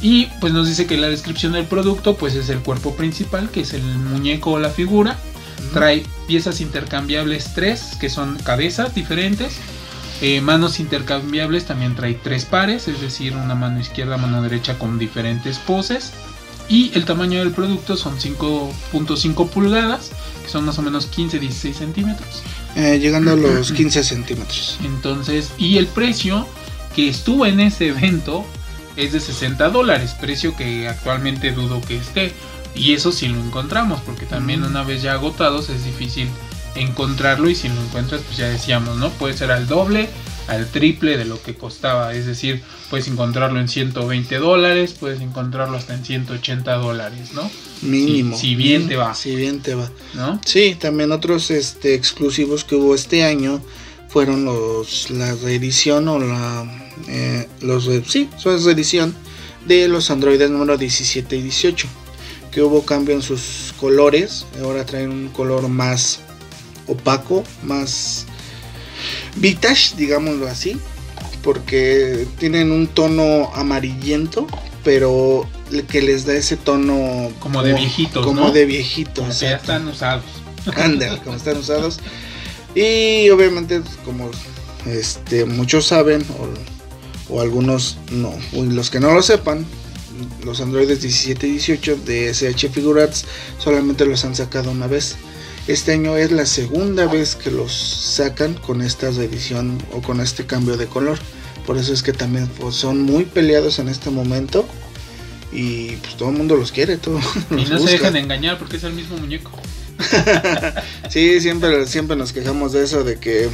[0.02, 3.62] Y pues nos dice que la descripción del producto pues es el cuerpo principal, que
[3.62, 5.18] es el muñeco o la figura.
[5.74, 9.56] Trae piezas intercambiables 3, que son cabezas diferentes.
[10.22, 15.00] Eh, manos intercambiables también trae tres pares, es decir, una mano izquierda, mano derecha con
[15.00, 16.12] diferentes poses.
[16.70, 20.12] Y el tamaño del producto son 5.5 pulgadas,
[20.44, 22.44] que son más o menos 15-16 centímetros.
[22.76, 24.80] Eh, llegando a los 15 centímetros.
[24.84, 26.48] Entonces, y el precio
[26.96, 28.46] que estuvo en ese evento
[28.96, 32.32] es de 60 dólares, precio que actualmente dudo que esté.
[32.76, 36.28] Y eso sí lo encontramos, porque también una vez ya agotados es difícil
[36.76, 39.10] encontrarlo y si lo encuentras, pues ya decíamos, ¿no?
[39.12, 40.10] Puede ser al doble,
[40.48, 42.14] al triple de lo que costaba.
[42.14, 47.50] Es decir, puedes encontrarlo en 120 dólares, puedes encontrarlo hasta en 180 dólares, ¿no?
[47.84, 48.36] Mínimo.
[48.36, 49.14] Si, bien te va.
[49.14, 49.90] Si bien te va.
[50.14, 50.42] ¿No?
[50.46, 53.62] Sí, también otros este, exclusivos que hubo este año
[54.14, 56.66] fueron los la reedición o la
[57.08, 59.16] eh, los sí, son reedición
[59.66, 61.88] de los androides número 17 y 18
[62.52, 66.20] que hubo cambio en sus colores ahora traen un color más
[66.86, 68.28] opaco más
[69.38, 70.78] vintage digámoslo así
[71.42, 74.46] porque tienen un tono amarillento
[74.84, 75.50] pero
[75.90, 80.24] que les da ese tono como, de viejitos como de viejitos como ya están usados.
[80.76, 82.00] Anda, como están usados
[82.76, 84.30] y obviamente, como
[84.86, 86.26] este, muchos saben,
[87.30, 89.66] o, algunos no, los que no lo sepan,
[90.44, 93.26] los androides 17 y 18 de SH Figurats
[93.58, 95.16] solamente los han sacado una vez.
[95.68, 100.46] Este año es la segunda vez que los sacan con esta reedición o con este
[100.46, 101.18] cambio de color.
[101.66, 104.66] Por eso es que también pues, son muy peleados en este momento.
[105.54, 107.20] Y pues todo el mundo los quiere, todo.
[107.52, 109.52] Y no se dejan engañar porque es el mismo muñeco.
[111.10, 113.50] sí, siempre, siempre nos quejamos de eso, de que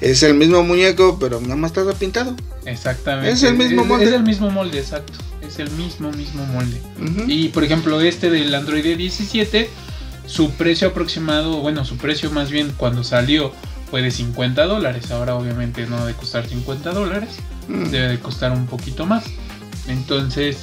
[0.00, 2.34] es el mismo muñeco, pero nada más está pintado.
[2.66, 3.30] Exactamente.
[3.30, 4.04] Es el mismo molde.
[4.04, 5.12] Es el mismo molde, exacto.
[5.46, 6.80] Es el mismo, mismo molde.
[7.26, 9.70] Y por ejemplo, este del Android 17,
[10.26, 13.52] su precio aproximado, bueno, su precio más bien cuando salió
[13.90, 15.10] fue de 50 dólares.
[15.10, 17.30] Ahora obviamente no debe costar 50 dólares,
[17.68, 17.84] mm.
[17.90, 19.24] debe de costar un poquito más.
[19.86, 20.58] Entonces,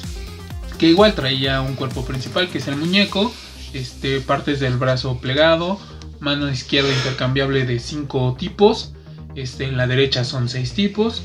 [0.77, 3.31] que igual traía un cuerpo principal, que es el muñeco
[3.73, 5.79] este, partes del brazo plegado,
[6.19, 8.93] mano izquierda intercambiable de 5 tipos,
[9.35, 11.23] este, en la derecha son 6 tipos.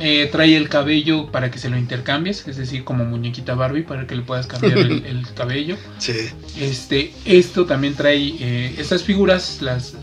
[0.00, 4.08] Eh, trae el cabello para que se lo intercambies, es decir, como muñequita Barbie para
[4.08, 5.76] que le puedas cambiar el, cabello.
[5.98, 6.14] Sí.
[6.58, 9.94] Este, esto también trae eh, estas figuras, las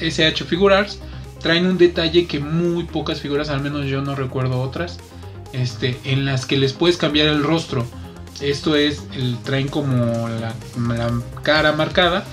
[0.00, 0.98] SH Figurars,
[1.40, 4.98] traen un detalle que muy pocas figuras, al menos yo no recuerdo otras,
[5.52, 7.86] este, en las que les puedes cambiar el rostro.
[8.40, 10.54] Esto es, el traen como la,
[11.42, 12.24] cara marcada,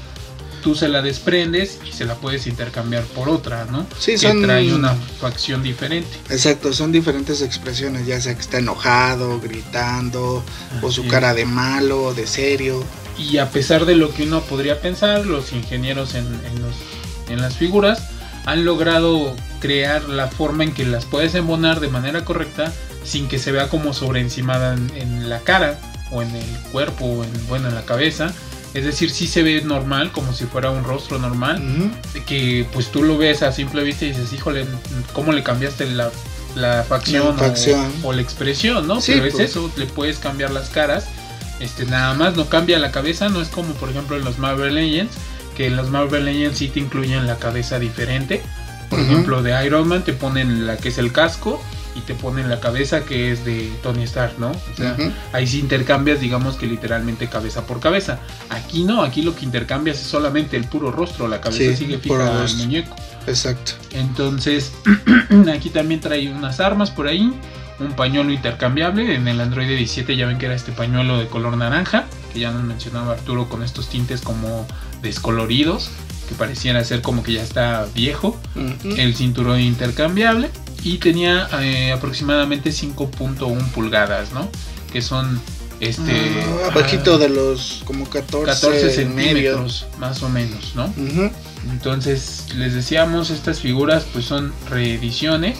[0.63, 3.85] tú se la desprendes y se la puedes intercambiar por otra, ¿no?
[3.99, 4.41] Sí, que son...
[4.41, 6.09] trae una facción diferente.
[6.29, 10.43] Exacto, son diferentes expresiones, ya sea que está enojado, gritando,
[10.81, 12.83] o su cara de malo, de serio.
[13.17, 16.27] Y a pesar de lo que uno podría pensar, los ingenieros en,
[17.29, 18.09] en las figuras
[18.45, 22.71] han logrado crear la forma en que las puedes embonar de manera correcta
[23.03, 25.79] sin que se vea como sobreencimada en, en la cara
[26.15, 28.33] o en el cuerpo o en, bueno, en la cabeza.
[28.73, 31.61] Es decir, sí se ve normal, como si fuera un rostro normal.
[32.25, 34.65] Que pues tú lo ves a simple vista y dices, híjole,
[35.13, 36.11] ¿cómo le cambiaste la,
[36.55, 37.37] la facción,
[38.03, 38.99] O, la expresión, ¿no?
[39.05, 39.49] Pero es pues.
[39.49, 41.05] eso, le puedes cambiar las caras.
[41.59, 44.75] Este, nada más no cambia la cabeza, no es como por ejemplo en los Marvel
[44.75, 45.13] Legends,
[45.55, 48.41] que en los Marvel Legends sí te incluyen la cabeza diferente.
[48.89, 51.61] Por ejemplo, de Iron Man te ponen la que es el casco
[51.95, 54.51] y te ponen la cabeza que es de Tony Stark, ¿no?
[54.51, 54.97] O sea,
[55.31, 58.19] ahí sí intercambias, digamos que literalmente cabeza por cabeza.
[58.49, 62.43] Aquí no, aquí lo que intercambias es solamente el puro rostro, la cabeza sigue fija
[62.43, 62.95] al muñeco.
[63.27, 63.73] Exacto.
[63.91, 64.73] Entonces,
[65.53, 67.33] aquí también trae unas armas por ahí,
[67.79, 69.15] un pañuelo intercambiable.
[69.15, 72.51] En el Android 17 ya ven que era este pañuelo de color naranja, que ya
[72.51, 74.67] nos mencionaba Arturo con estos tintes como
[75.01, 75.91] descoloridos,
[76.27, 78.37] que pareciera ser como que ya está viejo.
[78.83, 80.49] El cinturón intercambiable
[80.85, 84.47] y tenía eh, aproximadamente 5.1 pulgadas, ¿no?
[84.93, 85.41] Que son
[85.79, 86.11] este
[86.63, 90.93] ah, abajito de los como 14, 14 centímetros más o menos, ¿no?
[91.71, 95.57] Entonces les decíamos estas figuras pues son reediciones,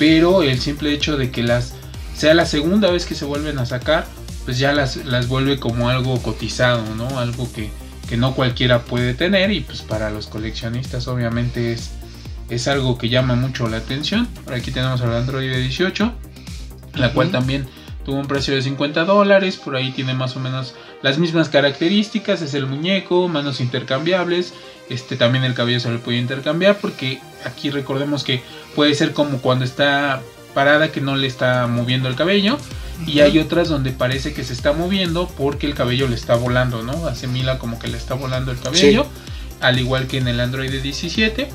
[0.00, 1.74] pero el simple hecho de que las
[2.16, 4.08] sea la segunda vez que se vuelven a sacar,
[4.44, 7.20] pues ya las, las vuelve como algo cotizado, ¿no?
[7.20, 7.70] Algo que,
[8.08, 11.90] que no cualquiera puede tener y pues para los coleccionistas obviamente es
[12.50, 14.26] es algo que llama mucho la atención.
[14.44, 16.12] Por aquí tenemos al Android 18,
[16.94, 17.66] la cual también
[18.04, 19.56] tuvo un precio de 50 dólares.
[19.56, 22.42] Por ahí tiene más o menos las mismas características.
[22.42, 24.54] Es el muñeco, manos intercambiables.
[24.88, 28.42] Este también el cabello se le puede intercambiar porque aquí recordemos que
[28.74, 30.22] puede ser como cuando está
[30.54, 32.56] parada que no le está moviendo el cabello
[33.04, 36.82] y hay otras donde parece que se está moviendo porque el cabello le está volando,
[36.82, 37.06] ¿no?
[37.06, 39.06] Asemila como que le está volando el cabello
[39.60, 41.48] al igual que en el Android 17.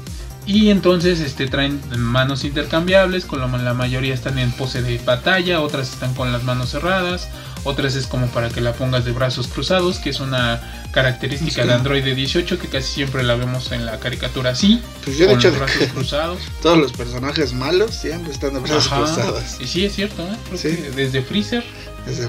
[0.46, 5.94] Y entonces este, traen manos intercambiables, con la, mayoría están en pose de batalla, otras
[5.94, 7.30] están con las manos cerradas,
[7.64, 11.74] otras es como para que la pongas de brazos cruzados, que es una característica de
[11.74, 15.58] Android 18 que casi siempre la vemos en la caricatura así, pues yo con los
[15.58, 16.40] brazos cruzados.
[16.64, 19.58] Todos los personajes malos siempre están de brazos cruzados.
[19.60, 20.92] Y sí, es cierto, ¿eh?
[20.96, 21.64] desde Freezer.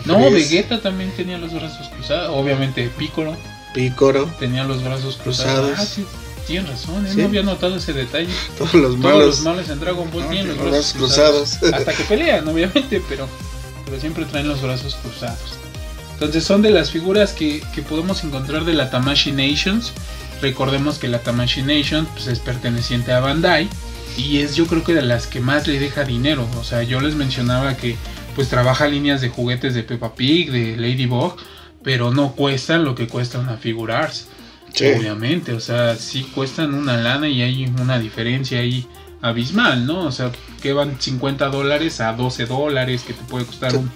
[0.05, 3.35] no, Vegeta también tenía los brazos cruzados, obviamente Piccolo.
[3.72, 4.31] Piccolo.
[4.38, 5.79] Tenía los brazos cruzados.
[5.79, 6.05] Ah, sí,
[6.46, 7.14] tienen razón, ¿eh?
[7.16, 8.33] no había notado ese detalle.
[8.59, 9.12] Todos los malos.
[9.12, 11.62] Todos los malos en Dragon Ball tienen los brazos cruzados.
[11.72, 13.28] Hasta que pelean, obviamente, pero,
[13.85, 15.59] pero siempre traen los brazos cruzados.
[16.14, 19.92] Entonces son de las figuras que, que podemos encontrar de la Tamashi Nations.
[20.40, 23.68] Recordemos que la Tamashi Nation pues, es perteneciente a Bandai
[24.16, 26.46] y es yo creo que de las que más le deja dinero.
[26.59, 27.96] O sea, yo les mencionaba que
[28.35, 31.37] pues trabaja líneas de juguetes de Peppa Pig, de Ladybug,
[31.83, 33.57] pero no cuestan lo que cuesta una
[34.74, 38.87] Obviamente, o sea, sí cuestan una lana y hay una diferencia ahí
[39.20, 40.06] abismal, ¿no?
[40.06, 43.90] O sea, que van 50 dólares a 12 dólares que te puede costar un,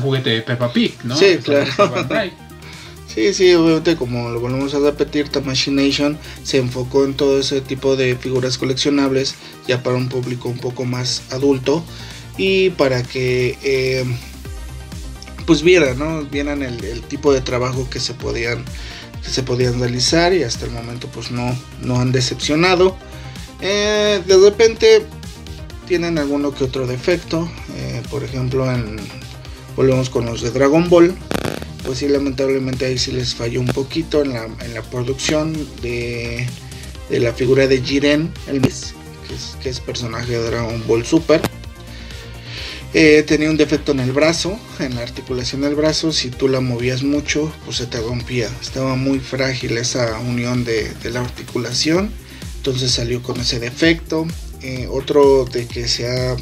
[0.00, 1.16] juguete de Peppa Pig, ¿no?
[1.16, 1.70] Sí, claro.
[3.12, 5.28] Sí, sí, obviamente como lo volvemos a repetir,
[5.72, 9.34] Nation se enfocó en todo ese tipo de figuras coleccionables
[9.66, 11.84] ya para un público un poco más adulto
[12.38, 14.04] y para que eh,
[15.44, 16.22] pues vieran, ¿no?
[16.22, 18.64] Vieran el, tipo de trabajo que se podían
[19.22, 22.96] que se podían realizar y hasta el momento pues no, no han decepcionado.
[23.60, 25.06] Eh, de repente
[25.86, 28.96] tienen alguno que otro defecto, eh, por ejemplo en,
[29.76, 31.14] volvemos con los de Dragon Ball,
[31.84, 35.52] pues sí lamentablemente ahí sí les falló un poquito en la, en la producción
[35.82, 36.46] de,
[37.08, 38.70] de, la figura de Jiren, el que
[39.62, 41.40] que es personaje de Dragon Ball Super.
[42.92, 46.12] Eh, tenía un defecto en el brazo, en la articulación del brazo.
[46.12, 48.50] Si tú la movías mucho, pues se te rompía.
[48.60, 52.10] Estaba muy frágil esa unión de, la articulación.
[52.56, 54.26] Entonces salió con ese defecto.
[54.62, 56.36] Eh, otro de que se, ha,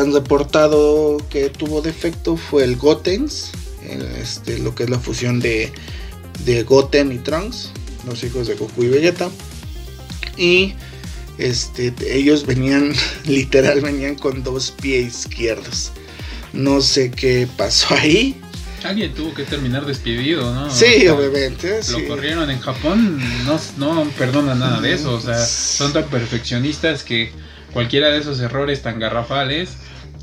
[0.00, 3.50] han reportado que tuvo defecto fue el Gotens.
[4.20, 5.72] este, lo que es la fusión de,
[6.44, 7.72] de Goten y Trunks,
[8.06, 9.28] los hijos de Goku y Vegeta.
[10.36, 10.74] Y
[11.38, 12.92] este, ellos venían,
[13.26, 15.92] literal, venían con dos pies izquierdos.
[16.52, 18.40] No sé qué pasó ahí.
[18.84, 20.70] Alguien tuvo que terminar despedido, ¿no?
[20.70, 21.80] Sí, obviamente.
[21.90, 25.14] Lo corrieron en Japón, no, no perdonan nada de eso.
[25.14, 27.32] O sea, son tan perfeccionistas que
[27.72, 29.70] cualquiera de esos errores tan garrafales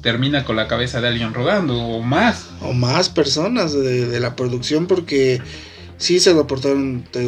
[0.02, 2.50] termina con la cabeza de alguien rodando, o más.
[2.62, 5.42] O más personas de, la producción, porque
[5.98, 7.26] sí se reportaron, te,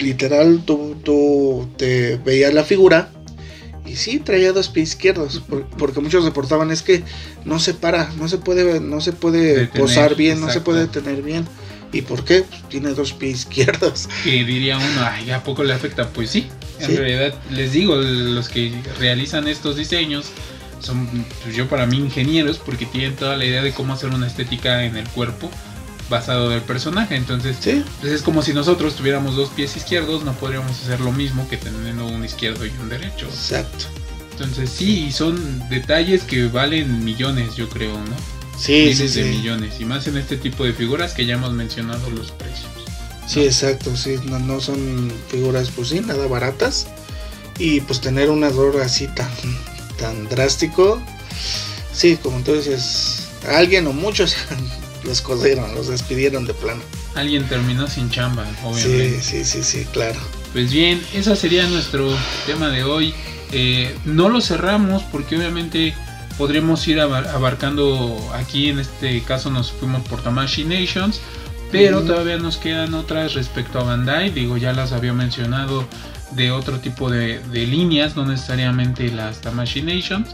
[0.00, 3.10] literal tú, tú te veías la figura
[3.86, 5.42] y sí traía dos pies izquierdos
[5.78, 7.02] porque muchos reportaban es que
[7.44, 11.22] no se para no se puede no se puede posar bien no se puede detener
[11.22, 11.46] bien
[11.92, 14.08] y por qué pues tiene dos pies izquierdos.
[14.24, 18.48] Que diría uno ay a poco le afecta pues sí en realidad les digo los
[18.48, 20.26] que realizan estos diseños
[20.80, 21.06] son
[21.42, 24.84] pues yo para mí ingenieros porque tienen toda la idea de cómo hacer una estética
[24.84, 25.50] en el cuerpo
[26.10, 27.16] basado del personaje.
[27.16, 27.56] Entonces,
[28.00, 31.56] pues, es como si nosotros tuviéramos dos pies izquierdos, no podríamos hacer lo mismo que
[31.56, 33.26] teniendo un izquierdo y un derecho.
[33.26, 33.86] Exacto.
[34.32, 38.16] Entonces, sí, son detalles que valen millones, yo creo, ¿no?
[38.58, 39.80] Sí, Miles de millones.
[39.80, 42.68] Y más en este tipo de figuras que ya hemos mencionado los precios.
[43.26, 43.96] Sí, exacto.
[43.96, 46.88] Sí, no, son figuras, pues sí, nada baratas.
[47.58, 49.30] Y pues tener un error así tan,
[49.98, 51.00] tan drástico.
[51.92, 54.34] Sí, como entonces alguien o muchos
[55.04, 56.82] los corrieron, los despidieron de plano.
[57.14, 59.20] Alguien terminó sin chamba, obviamente.
[59.20, 60.18] Sí, sí, sí, sí, claro.
[60.52, 62.12] Pues bien, ese sería nuestro
[62.46, 63.14] tema de hoy.
[63.52, 65.94] Eh, no lo cerramos porque obviamente
[66.38, 71.20] podremos ir abarcando aquí, en este caso nos fuimos por Tamashi Nations,
[71.70, 75.86] pero todavía nos quedan otras respecto a Bandai, digo, ya las había mencionado
[76.30, 80.30] de otro tipo de, de líneas, no necesariamente las Tamashi Nations,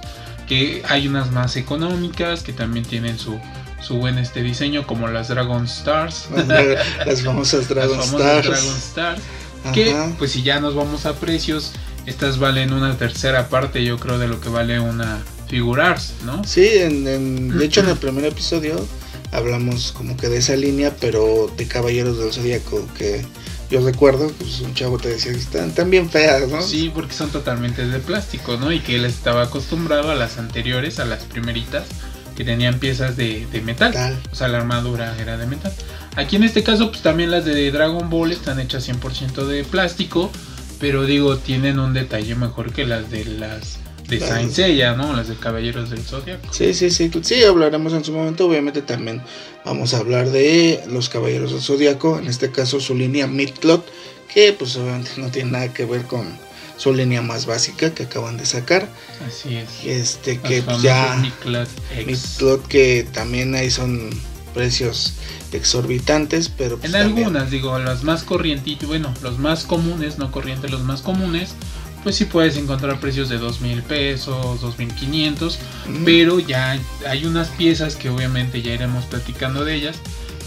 [0.46, 3.40] que hay unas más económicas que también tienen su,
[3.86, 6.28] su buen este diseño como las Dragon Stars
[7.06, 9.20] las famosas Dragon Stars,
[9.72, 11.72] que pues si ya nos vamos a precios
[12.06, 16.66] estas valen una tercera parte yo creo de lo que vale una Figurars no sí
[16.66, 18.86] en, de hecho en el primer episodio
[19.32, 23.24] hablamos como que de esa línea pero de Caballeros del Zodíaco que
[23.70, 26.62] yo recuerdo, pues un chavo te decía que están, bien feas, ¿no?
[26.62, 28.70] Sí, porque son totalmente de plástico, ¿no?
[28.70, 31.86] Y que él estaba acostumbrado a las anteriores, a las primeritas,
[32.36, 34.18] que tenían piezas de, metal.
[34.30, 35.72] O sea, la armadura era de metal.
[36.14, 40.30] Aquí en este caso, pues también las de Dragon Ball están hechas 100% de plástico,
[40.78, 43.78] pero digo, tienen un detalle mejor que las de las
[44.08, 45.12] de Saint Seiya, ¿no?
[45.14, 46.52] Las de Caballeros del Zodiaco.
[46.52, 48.46] Sí, sí, sí, sí, hablaremos en su momento.
[48.46, 49.20] Obviamente también
[49.64, 53.84] vamos a hablar de los Caballeros del Zodiaco, en este caso su línea Midclot,
[54.32, 56.38] que pues obviamente no tiene nada que ver con
[56.76, 58.88] su línea más básica que acaban de sacar.
[59.26, 59.68] Así es.
[59.84, 64.10] Este que pues, ya Miclot que también ahí son
[64.54, 65.14] precios
[65.52, 70.70] exorbitantes, pero pues, en algunas digo, las más corrientes, bueno, los más comunes, no corrientes,
[70.70, 71.54] los más comunes,
[72.02, 75.58] pues sí puedes encontrar precios de dos mil pesos, dos mil quinientos,
[76.04, 79.96] pero ya hay unas piezas que obviamente ya iremos platicando de ellas.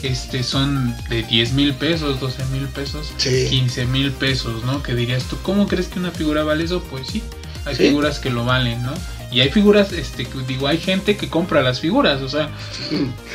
[0.04, 4.82] Este son de 10 mil pesos, 12 mil pesos, 15 mil pesos, ¿no?
[4.82, 6.82] Que dirías tú, ¿cómo crees que una figura vale eso?
[6.84, 7.22] Pues sí,
[7.66, 8.94] hay figuras que lo valen, ¿no?
[9.32, 12.50] Y hay figuras, este, digo, hay gente que compra las figuras, o sea,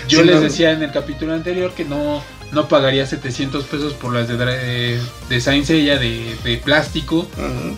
[0.08, 4.26] yo les decía en el capítulo anterior que no, no pagaría 700 pesos por las
[4.26, 7.28] de, de, de Saint de, de, plástico,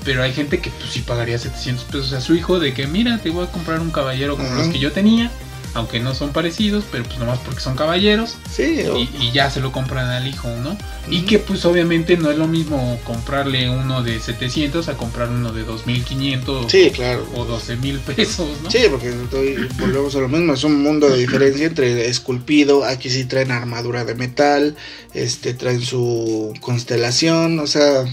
[0.04, 2.12] pero hay gente que pues sí pagaría 700 pesos.
[2.14, 4.78] A su hijo de que mira, te voy a comprar un caballero como los que
[4.78, 5.30] yo tenía
[5.76, 8.36] aunque no son parecidos, pero pues nomás porque son caballeros.
[8.50, 8.82] Sí.
[9.20, 10.76] Y, ya se lo compran al hijo, ¿no?
[11.10, 15.52] Y que pues obviamente no es lo mismo comprarle uno de 700 a comprar uno
[15.52, 16.72] de 2500.
[16.72, 17.28] Sí, claro.
[17.34, 18.70] O 12 mil pesos, ¿no?
[18.70, 19.12] Sí, porque
[19.78, 24.06] volvemos a lo mismo, es un mundo de diferencia entre esculpido, aquí sí traen armadura
[24.06, 24.76] de metal,
[25.12, 28.06] este traen su constelación, o sea,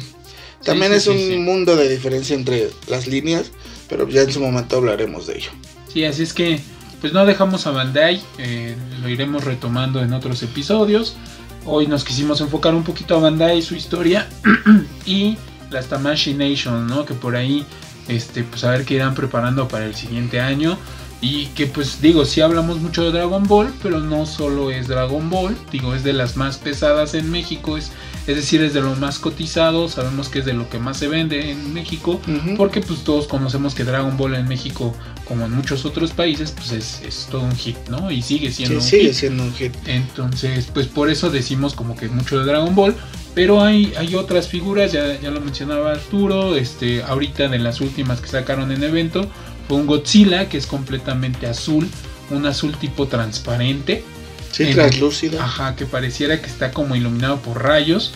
[0.66, 3.51] también es un mundo de diferencia entre las líneas,
[3.88, 5.51] pero ya en su momento hablaremos de ello.
[5.93, 6.59] Sí, así es que
[7.04, 11.18] pues no dejamos a Bandai, eh, lo iremos retomando en otros episodios.
[11.66, 14.30] Hoy nos quisimos enfocar un poquito a Bandai, su historia
[15.06, 15.38] y
[15.70, 17.06] las Tamashi Nation, ¿no?
[17.06, 17.66] Que por ahí,
[18.08, 20.78] este, pues a ver qué irán preparando para el siguiente año.
[21.20, 25.30] Y que pues digo, sí hablamos mucho de Dragon Ball, pero no solo es Dragon
[25.30, 27.91] Ball, digo, es de las más pesadas en México, es
[28.26, 31.10] es decir, es de lo más cotizado, sabemos que es de lo que más se
[31.10, 32.22] vende en México,
[32.56, 34.95] porque pues todos conocemos que Dragon Ball en México,
[35.28, 38.11] como en muchos otros países, pues es, todo un hit, ¿no?
[38.11, 39.74] Y sigue siendo sí, sigue siendo un hit.
[39.86, 42.95] Entonces, pues por eso decimos como que mucho de Dragon Ball,
[43.34, 48.21] pero hay, hay otras figuras, ya, ya lo mencionaba Arturo, este, ahorita de las últimas
[48.21, 49.28] que sacaron en evento,
[49.67, 51.88] fue un Godzilla que es completamente azul,
[52.30, 54.03] un azul tipo transparente
[54.53, 55.41] Sí, translúcido.
[55.41, 58.11] Ajá, que pareciera que está como iluminado por rayos.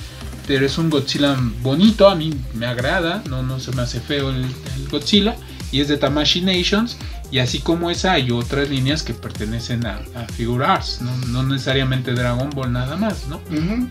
[0.46, 4.30] Pero es un Godzilla bonito, a mí me agrada, no, no se me hace feo
[4.30, 5.36] el, el Godzilla.
[5.72, 6.98] Y es de Tamashi Nations.
[7.30, 10.00] Y así como esa, hay otras líneas que pertenecen a,
[10.38, 11.44] Figure Arts, ¿no?
[11.44, 13.42] necesariamente Dragon Ball nada más, ¿no?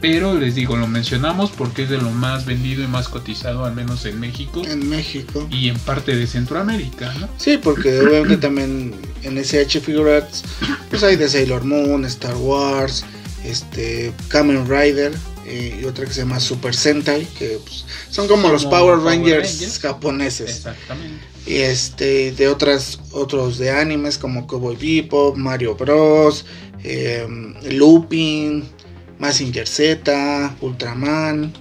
[0.00, 3.74] Pero les digo, lo mencionamos porque es de lo más vendido y más cotizado, al
[3.74, 4.62] menos en México.
[4.66, 5.46] En México.
[5.50, 7.28] Y en parte de Centroamérica, ¿no?
[7.36, 10.42] Sí, porque obviamente también en SH Figure Arts,
[10.88, 13.04] pues hay de Sailor Moon, Star Wars,
[13.44, 15.12] este, Kamen Rider,
[15.46, 19.78] eh, y otra que se llama Super Sentai, que pues, son como, los Power Rangers,
[19.78, 20.50] japoneses.
[20.50, 21.35] Exactamente.
[21.46, 26.44] Este, de otras, otros de animes como Cowboy Bebop, Mario Bros,
[26.82, 27.26] eh,
[27.70, 28.64] Looping,
[29.18, 31.52] Massinger Z, Ultraman.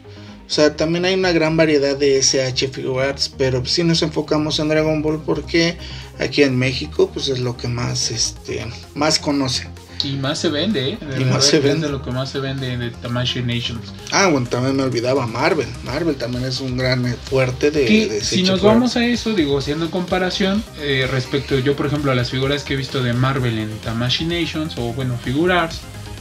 [0.45, 4.69] O sea, también hay una gran variedad de SH Figures, pero si nos enfocamos en
[4.69, 5.77] Dragon Ball porque
[6.19, 9.74] aquí en México pues es lo que más este más conocen.
[10.03, 10.97] Y más se vende, ¿eh?
[11.19, 11.89] y más se vende.
[11.89, 13.93] lo que más se vende de Tamashi Nations.
[14.11, 15.67] Ah, bueno, también me olvidaba Marvel.
[15.83, 18.21] Marvel también es un gran fuerte de...
[18.21, 22.29] si nos vamos a eso, digo, haciendo comparación, eh, respecto yo, por ejemplo, a las
[22.29, 25.79] figuras que he visto de Marvel en Tamashi Nations, o bueno, Figurars,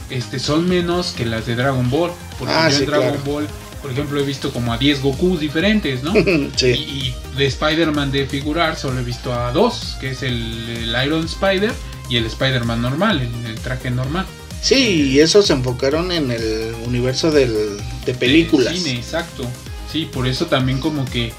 [0.09, 2.11] este, son menos que las de Dragon Ball.
[2.39, 3.47] Porque ah, yo en Dragon Ball
[3.81, 6.11] por ejemplo, he visto como a 10 Goku diferentes, ¿no?
[6.55, 6.71] sí.
[6.71, 11.71] y, de Spider-Man de figurar solo he visto a dos, que es el Iron Spider
[12.09, 14.25] y el Spider-Man normal, el, traje normal.
[14.61, 18.75] Sí, y eso se enfocaron en el universo del, de películas.
[18.75, 19.47] cine, exacto.
[19.91, 21.33] Sí, por eso también como que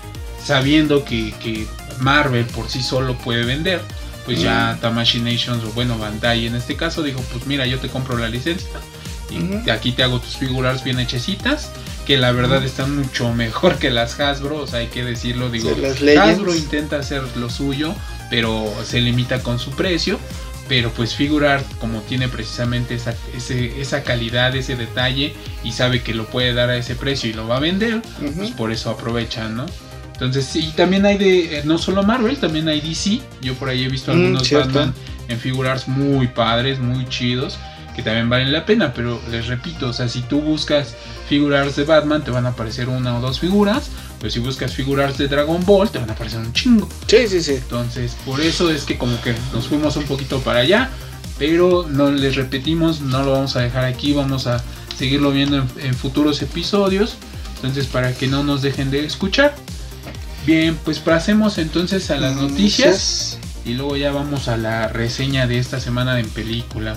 [0.45, 1.67] sabiendo que, que
[1.99, 3.81] Marvel por sí solo puede vender,
[4.25, 7.89] pues ya Tamashi Nations o bueno Bandai en este caso dijo, pues mira, yo te
[7.89, 8.69] compro la licencia
[9.31, 11.71] y aquí te hago tus figuras bien hechecitas,
[12.07, 15.71] que la verdad están mucho mejor que las Hasbro, o sea, hay que decirlo, digo,
[16.21, 17.95] Hasbro intenta hacer lo suyo,
[18.31, 20.19] pero se limita con su precio
[20.69, 26.27] pero pues figurar como tiene precisamente esa, esa calidad, ese detalle y sabe que lo
[26.27, 28.03] puede dar a ese precio y lo va a vender,
[28.37, 29.67] pues por eso aprovechan, ¿no?
[30.13, 33.85] Entonces, y también hay de, eh, no solo Marvel, también hay DC, yo por ahí
[33.85, 34.95] he visto mm, algunos Batman
[35.29, 37.59] en figurars muy padres, muy chidos,
[37.95, 40.95] que también valen la pena, pero les repito, o sea, si tú buscas
[41.29, 45.19] figurars de Batman, te van a aparecer una o dos figuras, pero si buscas figuras
[45.19, 46.89] de Dragon Ball, te van a aparecer un chingo.
[47.07, 47.55] Sí, sí, sí.
[47.55, 50.91] Entonces, por eso es que como que nos fuimos un poquito para allá.
[51.39, 54.63] Pero no les repetimos, no lo vamos a dejar aquí, vamos a
[54.97, 57.17] seguirlo viendo en, futuros episodios.
[57.57, 59.55] Entonces, para que no nos dejen de escuchar.
[60.47, 63.39] Bien, pues pasemos entonces a las noticias.
[63.67, 66.97] Y luego ya vamos a la reseña de esta semana en película.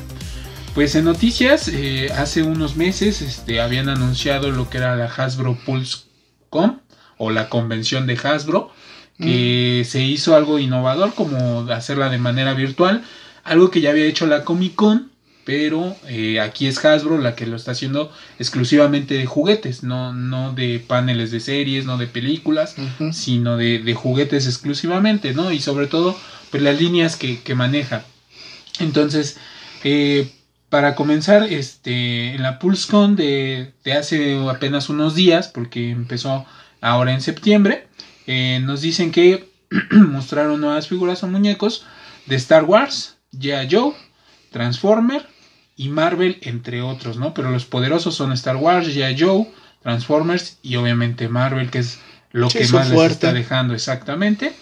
[0.74, 5.58] Pues en noticias, eh, hace unos meses este, habían anunciado lo que era la Hasbro
[5.66, 6.10] Pulse
[6.52, 6.82] HasbroCon
[7.20, 8.72] o la convención de Hasbro,
[9.20, 13.04] que se hizo algo innovador como hacerla de manera virtual,
[13.44, 15.12] algo que ya había hecho la Comic Con,
[15.44, 20.54] pero eh, aquí es Hasbro la que lo está haciendo exclusivamente de juguetes, no, no
[20.54, 22.76] de paneles de series, no de películas,
[23.12, 25.52] sino de, de, juguetes exclusivamente, ¿no?
[25.52, 26.16] Y sobre todo,
[26.52, 28.06] pues las líneas que, que maneja.
[28.80, 29.38] Entonces,
[29.84, 30.32] eh,
[30.70, 36.46] para comenzar, este, en la PulseCon de, de hace apenas unos días, porque empezó
[36.82, 37.88] ahora en septiembre,
[38.28, 39.50] eh, nos dicen que
[39.92, 41.86] mostraron nuevas figuras o muñecos
[42.26, 43.68] de Star Wars, G.I.
[43.72, 43.94] Joe,
[44.52, 45.28] Transformer
[45.76, 47.34] y Marvel, entre otros, ¿no?
[47.34, 49.20] Pero los poderosos son Star Wars, G.I.
[49.20, 49.48] Joe,
[49.82, 52.00] Transformers y obviamente Marvel, que es
[52.32, 54.54] lo que más les está dejando exactamente.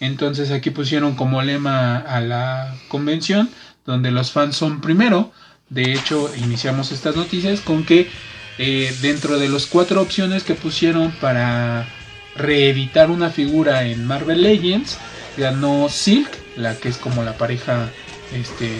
[0.00, 3.48] Entonces aquí pusieron como lema a la convención,
[3.84, 5.32] donde los fans son primero.
[5.68, 8.08] De hecho, iniciamos estas noticias con que
[8.58, 11.86] eh, dentro de las cuatro opciones que pusieron para
[12.34, 14.98] reeditar una figura en Marvel Legends.
[15.36, 17.90] Ganó Silk, la que es como la pareja
[18.32, 18.70] este,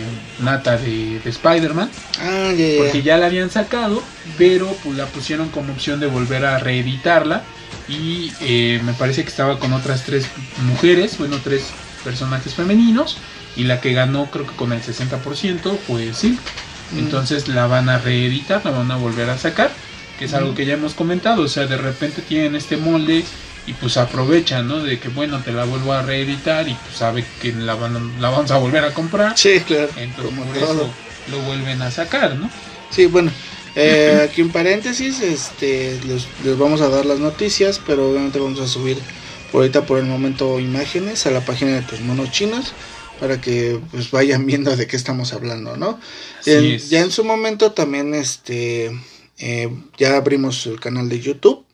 [0.40, 1.90] nata de, Spider-Man.
[2.20, 4.02] Ah, porque ya la habían sacado,
[4.38, 7.42] pero pues, la pusieron como opción de volver a reeditarla.
[7.88, 10.26] Y eh, me parece que estaba con otras tres
[10.66, 11.70] mujeres, bueno, tres
[12.02, 13.18] personajes femeninos.
[13.54, 16.40] Y la que ganó, creo que con el 60%, fue Silk.
[16.92, 16.98] Mm.
[16.98, 19.70] Entonces la van a reeditar, la van a volver a sacar.
[20.18, 20.54] Que es algo mm.
[20.54, 21.42] que ya hemos comentado.
[21.42, 23.24] O sea, de repente tienen este molde
[23.66, 24.82] y pues aprovechan, ¿no?
[24.82, 28.30] De que bueno, te la vuelvo a reeditar y pues sabe que la, van, la
[28.30, 29.36] vamos a volver a comprar.
[29.36, 29.88] Sí, claro.
[29.96, 30.90] Entonces por eso
[31.30, 32.48] lo vuelven a sacar, ¿no?
[32.90, 33.32] Sí, bueno,
[33.74, 36.26] eh, aquí en paréntesis, este, les,
[36.58, 38.98] vamos a dar las noticias, pero obviamente vamos a subir
[39.50, 42.72] por ahorita por el momento imágenes a la página de tus monos chinos
[43.20, 45.98] para que pues vayan viendo de qué estamos hablando, ¿no?
[46.44, 48.90] Ya en su momento también este
[49.38, 51.64] eh, ya abrimos el canal de YouTube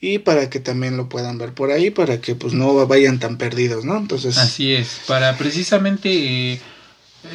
[0.00, 3.38] y para que también lo puedan ver por ahí, para que pues no vayan tan
[3.38, 3.96] perdidos, ¿no?
[3.96, 4.36] Entonces...
[4.36, 6.60] Así es, para precisamente, eh,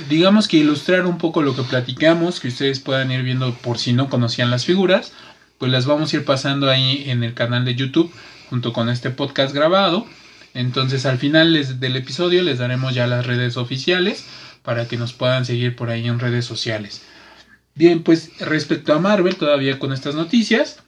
[0.07, 3.93] digamos que ilustrar un poco lo que platicamos, que ustedes puedan ir viendo por si
[3.93, 5.13] no conocían las figuras,
[5.57, 8.11] pues las vamos a ir pasando ahí en el canal de YouTube
[8.49, 10.05] junto con este podcast grabado.
[10.53, 14.25] Entonces al final del episodio les daremos ya las redes oficiales
[14.63, 17.01] para que nos puedan seguir por ahí en redes sociales.
[17.75, 20.83] Bien, pues respecto a Marvel, todavía con estas noticias,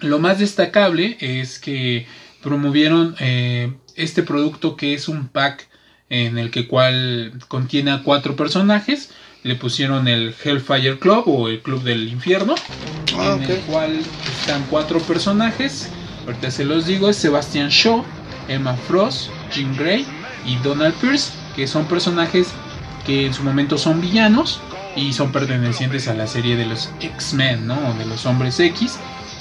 [0.00, 2.06] lo más destacable es que
[2.42, 5.68] promovieron eh, este producto que es un pack
[6.08, 9.10] en el que cual contiene a cuatro personajes.
[9.42, 12.54] Le pusieron el Hellfire Club o el Club del Infierno,
[13.16, 14.00] ah, en el cual
[14.40, 15.90] están cuatro personajes.
[16.26, 18.04] Ahorita se los digo, es Sebastian Shaw,
[18.50, 20.06] Emma Frost, Jim Gray
[20.44, 22.48] y Donald Pierce, que son personajes
[23.06, 24.60] que en su momento son villanos
[24.96, 27.94] y son pertenecientes a la serie de los X-Men, ¿no?
[27.94, 28.98] De los Hombres X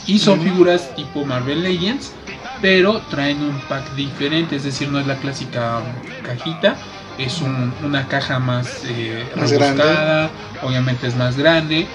[0.07, 2.13] y son figuras tipo Marvel Legends,
[2.61, 5.81] pero traen un pack diferente, es decir, no es la clásica
[6.23, 6.75] cajita,
[7.17, 9.23] es una caja más, eh,
[10.61, 11.87] obviamente es más grande.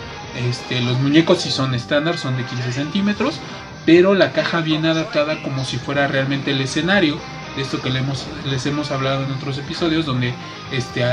[0.48, 3.40] Este, los muñecos si son estándar, son de 15 centímetros,
[3.86, 7.18] pero la caja viene adaptada como si fuera realmente el escenario.
[7.56, 10.34] De esto que les hemos hablado en otros episodios, donde
[10.72, 11.04] este,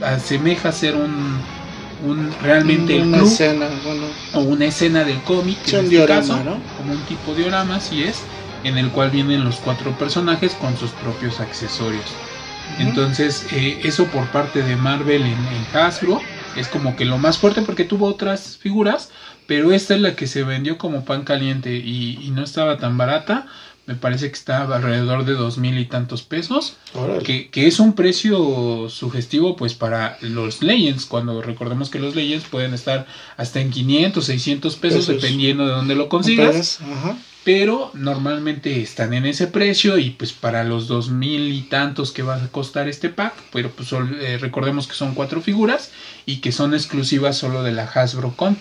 [0.00, 1.38] asemeja ser un,
[2.06, 3.68] un realmente una el escena,
[4.34, 6.38] o una escena del cómic en este caso,
[6.76, 8.22] como un tipo de diorama así es
[8.64, 12.04] en el cual vienen los cuatro personajes con sus propios accesorios.
[12.78, 15.36] Entonces eh, eso por parte de Marvel en,
[15.76, 16.20] Hasbro
[16.56, 19.10] es como que lo más fuerte porque tuvo otras figuras
[19.50, 22.96] pero esta es la que se vendió como pan caliente y, y no estaba tan
[22.96, 23.48] barata.
[23.84, 26.76] Me parece que está alrededor de dos mil y tantos pesos,
[27.24, 32.46] que, que, es un precio sugestivo pues para los Legends, cuando recordemos que los Legends
[32.46, 36.78] pueden estar hasta en 500, 600 pesos, dependiendo de dónde lo consigas.
[37.42, 42.22] Pero normalmente están en ese precio y pues para los dos mil y tantos que
[42.22, 45.90] va a costar este pack, pero pues eh, recordemos que son cuatro figuras
[46.24, 48.56] y que son exclusivas solo de la Hasbro Con.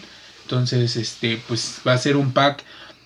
[0.49, 2.63] Entonces, este, pues va a ser un pack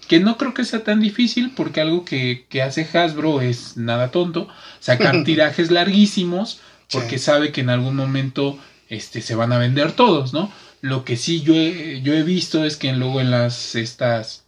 [0.07, 4.47] que no creo que sea tan difícil porque algo que, hace Hasbro es nada tonto,
[4.79, 10.31] sacar tirajes larguísimos porque sabe que en algún momento este, se van a vender todos,
[10.31, 10.53] ¿no?
[10.79, 14.45] Lo que sí yo he, yo he visto es que luego en las estas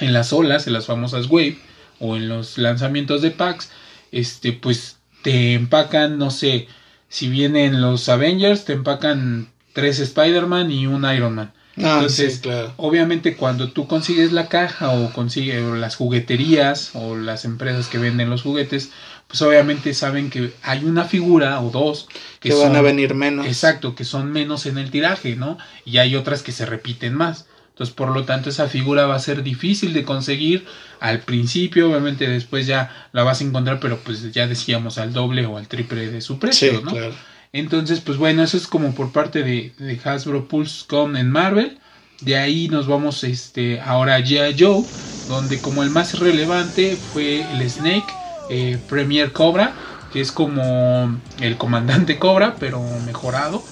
[0.00, 1.58] en las olas, en las famosas wave
[1.98, 3.68] o en los lanzamientos de packs,
[4.12, 6.68] este pues te empacan, no sé,
[7.10, 12.40] si vienen los Avengers, te empacan tres Spider-Man y un Iron Man Ah, Entonces,
[12.76, 18.30] obviamente cuando tú consigues la caja o consigues las jugueterías o las empresas que venden
[18.30, 18.90] los juguetes,
[19.26, 22.06] pues obviamente saben que hay una figura o dos
[22.38, 23.46] que, van a venir menos.
[23.46, 25.58] Exacto, que son menos en el tiraje, ¿no?
[25.84, 27.46] Y hay otras que se repiten más.
[27.70, 30.64] Entonces, por lo tanto, esa figura va a ser difícil de conseguir
[31.00, 31.90] al principio.
[31.90, 35.66] Obviamente, después ya la vas a encontrar, pero pues ya decíamos al doble o al
[35.66, 36.92] triple de su precio, ¿no?
[37.54, 41.78] Entonces, pues bueno, eso es como por parte de, de Hasbro Pulse.com en Marvel.
[42.20, 44.56] De ahí nos vamos este, ahora a G.I.
[44.58, 44.84] Joe,
[45.28, 48.12] donde como el más relevante fue el Snake
[48.50, 49.72] eh, Premier Cobra,
[50.12, 53.62] que es como el comandante Cobra, pero mejorado.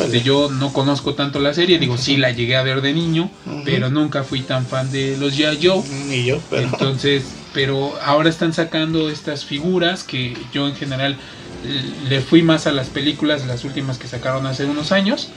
[0.00, 3.30] Este, yo no conozco tanto la serie, digo, sí la llegué a ver de niño,
[3.64, 5.64] pero nunca fui tan fan de los G.I.
[5.64, 5.82] Joe.
[6.08, 6.64] Ni yo, pero.
[6.64, 7.24] Entonces,
[7.54, 11.16] pero ahora están sacando estas figuras que yo en general
[12.08, 15.30] le fui más a las películas, las últimas que sacaron hace unos años,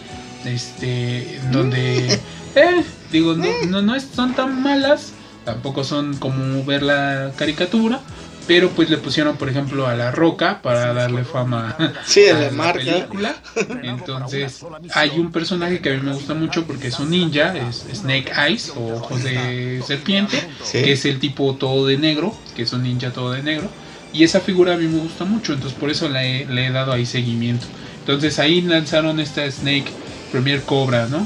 [0.46, 2.14] este, donde,
[2.56, 5.14] eh, digo, no, no, no son tan malas,
[5.46, 8.02] tampoco son como ver la caricatura,
[8.48, 12.52] pero pues le pusieron por ejemplo a la roca para darle fama sí, a la,
[12.52, 12.84] marca.
[12.84, 13.36] película.
[13.84, 17.86] Entonces hay un personaje que a mí me gusta mucho porque es un ninja es
[17.94, 20.38] Snake Eyes o ojos de serpiente
[20.72, 23.70] que es el tipo todo de negro que es un ninja todo de negro
[24.14, 26.92] y esa figura a mí me gusta mucho entonces por eso le, le he dado
[26.92, 27.66] ahí seguimiento
[28.00, 29.92] entonces ahí lanzaron esta Snake
[30.32, 31.26] Premier Cobra no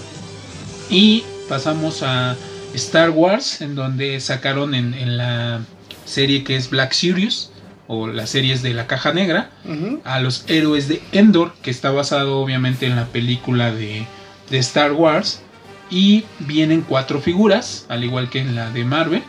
[0.89, 2.36] y pasamos a
[2.73, 5.61] Star Wars en donde sacaron en, en la
[6.05, 7.51] serie que es Black Series
[7.88, 9.51] o las series de la caja negra,
[10.03, 14.07] a los héroes de Endor, que está basado obviamente en la película de,
[14.49, 15.41] de, Star Wars,
[15.89, 19.23] y vienen cuatro figuras, al igual que en la de Marvel.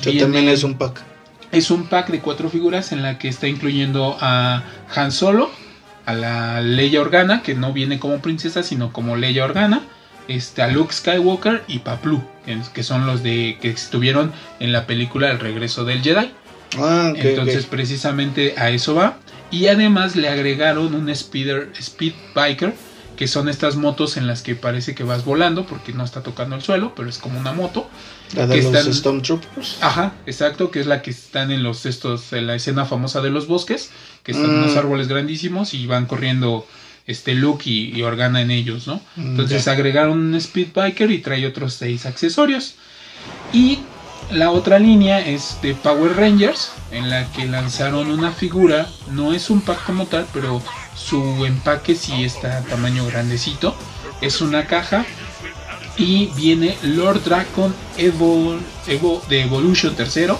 [0.00, 1.09] Que también es un pack.
[1.52, 4.62] Es un pack de cuatro figuras en la que está incluyendo a
[4.94, 5.50] Han Solo,
[6.06, 9.82] a la Leia Organa, que no viene como princesa, sino como Leia Organa,
[10.28, 12.22] este, a Luke Skywalker y Paplu,
[12.72, 16.30] que son los de que estuvieron en la película El regreso del Jedi.
[16.78, 19.18] Ah, Entonces precisamente a eso va.
[19.50, 22.74] Y además le agregaron un speeder, speed biker,
[23.16, 26.54] que son estas motos en las que parece que vas volando, porque no está tocando
[26.54, 27.88] el suelo, pero es como una moto.
[28.34, 29.78] La de los Stormtroopers.
[29.80, 33.30] Ajá, exacto, que es la que están en los estos, en la escena famosa de
[33.30, 33.90] los bosques,
[34.22, 34.78] que están unos mm.
[34.78, 36.66] árboles grandísimos y van corriendo
[37.06, 39.00] este look y, Organa en ellos, ¿no?
[39.16, 42.76] Mm, Entonces agregaron un Speed Biker y trae otros seis accesorios.
[43.52, 43.80] Y
[44.30, 49.50] la otra línea es de Power Rangers, en la que lanzaron una figura, no es
[49.50, 50.62] un pack como tal, pero
[50.94, 53.74] su empaque sí está tamaño grandecito.
[54.20, 55.04] Es una caja
[55.96, 60.38] y viene Lord Dragon Evo, Evo de Evolution tercero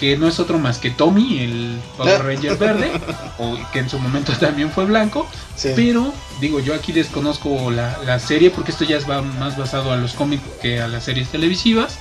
[0.00, 2.90] que no es otro más que Tommy, el Power Ranger verde,
[3.38, 5.28] o que en su momento también fue blanco.
[5.76, 10.14] Pero, digo, yo aquí desconozco la, serie porque esto ya es más basado a los
[10.14, 11.98] cómics que a las series televisivas.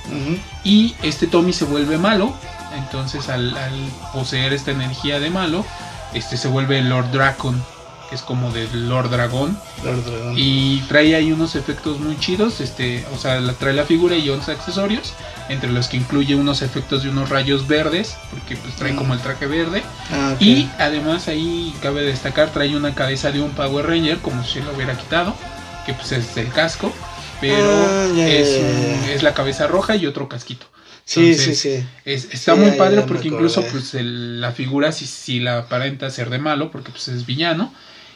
[0.63, 2.33] Y este Tommy se vuelve malo.
[2.77, 3.73] Entonces, al, al,
[4.13, 5.65] poseer esta energía de malo,
[6.13, 7.61] este se vuelve Lord Dracon
[8.09, 9.57] que es como de Lord Dragón.
[10.35, 14.51] Y trae ahí unos efectos muy chidos, este, o sea, trae la figura y 11
[14.51, 15.13] accesorios,
[15.47, 19.19] entre los que incluye unos efectos de unos rayos verdes, porque pues trae como el
[19.19, 19.83] traje verde.
[20.11, 24.59] Ah, y además ahí cabe destacar, trae una cabeza de un Power Ranger, como si
[24.59, 25.35] lo hubiera quitado,
[25.85, 26.91] que pues es el casco,
[27.39, 30.65] pero ah, es, la cabeza roja y otro casquito.
[31.05, 31.85] sí, sí, sí.
[32.05, 36.71] está muy padre porque incluso pues la figura si, si la aparenta ser de malo,
[36.71, 37.71] porque pues es villano,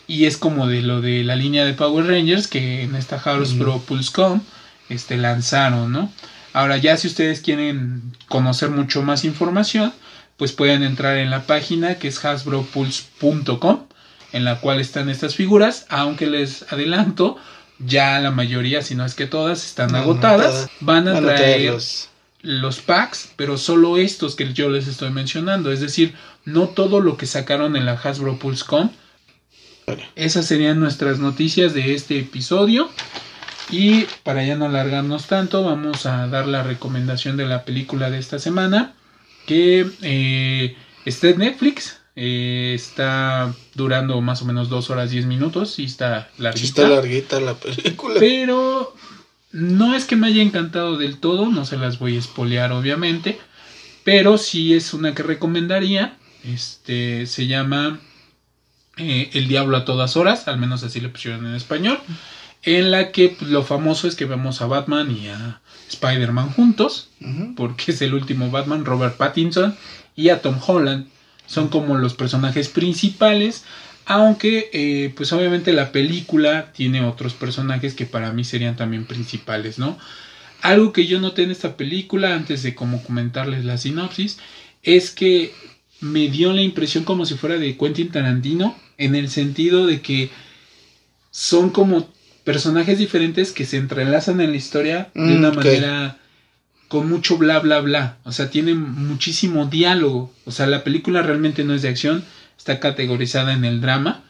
[0.07, 3.79] y es como de lo de la línea de Power Rangers que en esta Hasbro
[3.79, 4.41] Pulse.com
[4.89, 6.11] este, lanzaron, ¿no?
[6.53, 9.91] Ahora ya si ustedes quieren conocer mucho más información,
[10.37, 13.83] pues pueden entrar en la página que es hasbropulse.com,
[14.31, 17.37] en la cual están estas figuras, aunque les adelanto,
[17.79, 20.69] ya la mayoría, si no es que todas, están agotadas.
[20.79, 21.75] Van a traer
[22.41, 26.13] los packs, pero solo estos que yo les estoy mencionando, es decir,
[26.45, 28.37] no todo lo que sacaron en la Hasbro
[30.15, 32.89] Esas serían nuestras noticias de este episodio.
[33.69, 38.19] Y para ya no alargarnos tanto, vamos a dar la recomendación de la película de
[38.19, 38.93] esta semana.
[39.45, 40.75] Que eh,
[41.05, 41.99] está en Netflix.
[42.15, 45.79] Eh, está durando más o menos 2 horas 10 minutos.
[45.79, 46.65] Y está larguita.
[46.67, 48.19] está larguita la película.
[48.19, 48.95] Pero
[49.51, 51.47] no es que me haya encantado del todo.
[51.47, 53.39] No se las voy a espolear, obviamente.
[54.03, 56.17] Pero sí es una que recomendaría.
[56.43, 57.99] Este se llama
[58.97, 61.99] eh, El Diablo a todas horas, al menos así le pusieron en español,
[62.63, 67.09] en la que pues, lo famoso es que vemos a Batman y a Spider-Man juntos,
[67.55, 69.75] porque es el último Batman, Robert Pattinson,
[70.15, 71.07] y a Tom Holland.
[71.45, 73.65] Son como los personajes principales,
[74.05, 79.77] aunque eh, pues obviamente la película tiene otros personajes que para mí serían también principales,
[79.77, 79.97] ¿no?
[80.61, 84.39] Algo que yo noté en esta película, antes de como comentarles la sinopsis,
[84.81, 85.53] es que
[85.99, 90.29] me dio la impresión como si fuera de Quentin Tarantino, en el sentido de que
[91.31, 92.07] son como
[92.43, 96.17] personajes diferentes que se entrelazan en la historia de Mm, una manera
[96.87, 98.17] con mucho bla bla bla.
[98.23, 100.31] O sea, tiene muchísimo diálogo.
[100.45, 102.23] O sea, la película realmente no es de acción,
[102.57, 104.23] está categorizada en el drama,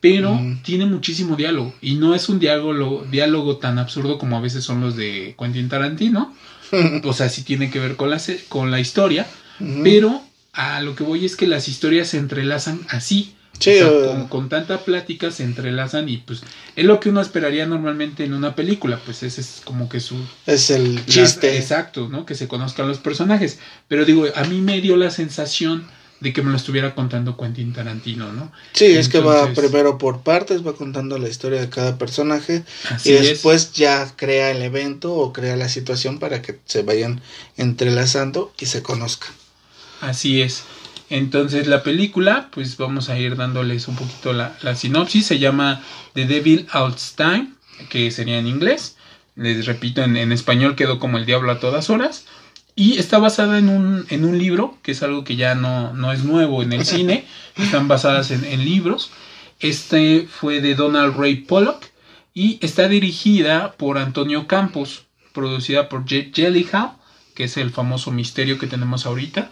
[0.00, 0.62] pero Mm.
[0.62, 1.74] tiene muchísimo diálogo.
[1.80, 5.68] Y no es un diálogo, diálogo tan absurdo como a veces son los de Quentin
[5.68, 6.34] Tarantino.
[7.04, 9.26] O sea, sí tiene que ver con la, con la historia,
[9.82, 13.34] pero a lo que voy es que las historias se entrelazan así.
[13.64, 16.42] Sí, O sea, con, con tanta plática se entrelazan y pues
[16.76, 20.16] es lo que uno esperaría normalmente en una película, pues ese es como que su
[20.46, 21.56] es el la- chiste.
[21.56, 22.26] exacto, ¿no?
[22.26, 23.58] Que se conozcan los personajes.
[23.88, 25.86] Pero digo, a mí me dio la sensación
[26.20, 28.50] de que me lo estuviera contando Quentin Tarantino, ¿no?
[28.72, 32.62] Sí, es que va primero por partes, va contando la historia de cada personaje
[33.04, 33.22] y es.
[33.28, 37.20] después ya crea el evento o crea la situación para que se vayan
[37.58, 39.32] entrelazando y se conozcan.
[40.00, 40.62] Así es.
[41.10, 45.26] Entonces la película, pues vamos a ir dándoles un poquito la, la sinopsis.
[45.26, 45.82] Se llama
[46.14, 46.66] The Devil
[47.16, 47.48] Time,
[47.88, 48.96] que sería en inglés.
[49.36, 52.26] Les repito, en, en español quedó como El Diablo a todas horas.
[52.76, 56.12] Y está basada en un, en un libro, que es algo que ya no, no
[56.12, 57.24] es nuevo en el cine.
[57.56, 59.10] Están basadas en, en libros.
[59.60, 61.84] Este fue de Donald Ray Pollock
[62.34, 66.96] y está dirigida por Antonio Campos, producida por Jake Gyllenhaal,
[67.34, 69.50] que es el famoso misterio que tenemos ahorita.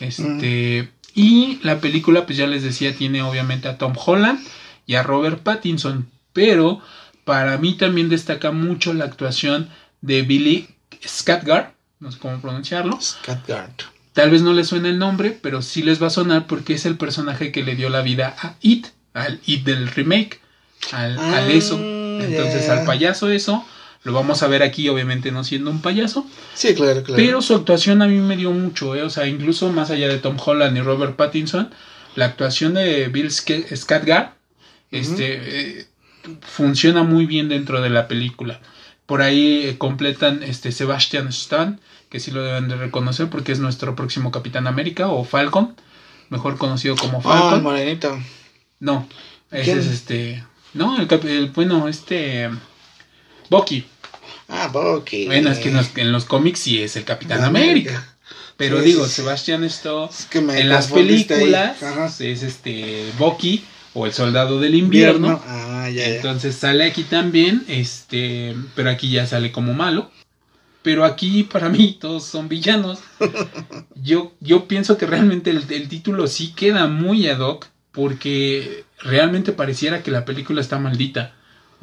[0.00, 4.40] Este, Y la película, pues ya les decía, tiene obviamente a Tom Holland
[4.86, 6.80] y a Robert Pattinson, pero
[7.24, 9.68] para mí también destaca mucho la actuación
[10.00, 10.68] de Billy
[11.02, 11.68] Skarsgård,
[12.00, 12.98] no sé cómo pronunciarlo.
[12.98, 13.84] Skarsgård.
[14.12, 16.86] Tal vez no les suene el nombre, pero sí les va a sonar porque es
[16.86, 20.40] el personaje que le dio la vida a It, al It del remake,
[20.92, 21.78] al, Ah, al eso.
[21.80, 22.78] Entonces ya.
[22.78, 23.64] al payaso eso,
[24.04, 27.16] lo vamos a ver aquí obviamente no siendo un payaso, Sí, claro, claro.
[27.16, 29.02] pero su actuación a mí me dio mucho, ¿eh?
[29.02, 31.70] o sea, incluso más allá de Tom Holland y Robert Pattinson,
[32.14, 34.30] la actuación de Bill Sk- Skarsgård
[34.90, 35.86] este, eh,
[36.40, 38.60] funciona muy bien dentro de la película.
[39.06, 43.58] Por ahí eh, completan este Sebastian Stan, que sí lo deben de reconocer porque es
[43.58, 45.74] nuestro próximo Capitán América o Falcon,
[46.30, 47.62] mejor conocido como Ah, Falcon.
[47.62, 48.18] morenito.
[48.80, 49.08] no,
[49.50, 49.78] ese ¿Quién?
[49.80, 50.44] es este,
[50.74, 52.48] no, el, cap- el- bueno, este
[53.50, 53.84] Bucky.
[54.48, 55.26] Ah, Bucky.
[55.26, 58.14] Bueno, es que en los, en los cómics sí es el Capitán De América.
[58.56, 59.16] Pero Sí, digo, sí, sí.
[59.16, 61.80] Sebastian Stan Es que me en las películas
[62.20, 63.64] es este Bucky
[63.94, 65.42] o el soldado del invierno.
[65.46, 66.16] Ah, ya, ya.
[66.16, 70.10] Entonces sale aquí también, este, pero aquí ya sale como malo.
[70.82, 72.98] Pero aquí para mí todos son villanos.
[73.94, 79.52] Yo, yo pienso que realmente el, el título sí queda muy ad hoc porque realmente
[79.52, 81.34] pareciera que la película está maldita.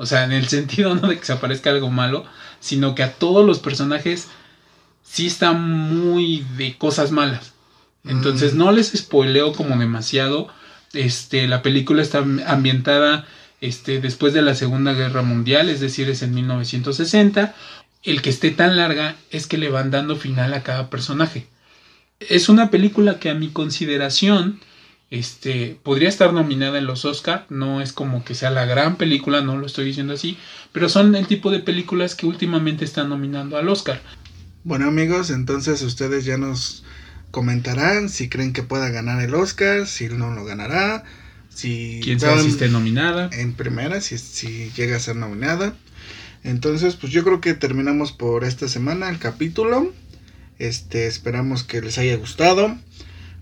[0.01, 2.25] O sea, en el sentido no de que se aparezca algo malo,
[2.59, 4.29] sino que a todos los personajes
[5.03, 7.53] sí está muy de cosas malas.
[8.03, 8.57] Entonces Mm.
[8.57, 10.47] no les spoileo como demasiado.
[10.93, 13.27] Este, la película está ambientada
[13.61, 17.53] este, después de la Segunda Guerra Mundial, es decir, es en 1960.
[18.01, 21.45] El que esté tan larga es que le van dando final a cada personaje.
[22.19, 24.59] Es una película que a mi consideración
[25.11, 29.41] este, podría estar nominada en los Oscar, no es como que sea la gran película,
[29.41, 30.37] no lo estoy diciendo así,
[30.71, 34.01] pero son el tipo de películas que últimamente están nominando al Oscar.
[34.63, 36.85] Bueno amigos, entonces ustedes ya nos
[37.29, 41.03] comentarán si creen que pueda ganar el Oscar, si no lo ganará,
[41.49, 43.29] si Quién sabe si esté nominada.
[43.33, 45.75] en primera, si, si llega a ser nominada.
[46.43, 49.93] Entonces, pues yo creo que terminamos por esta semana el capítulo.
[50.57, 52.77] Este, esperamos que les haya gustado.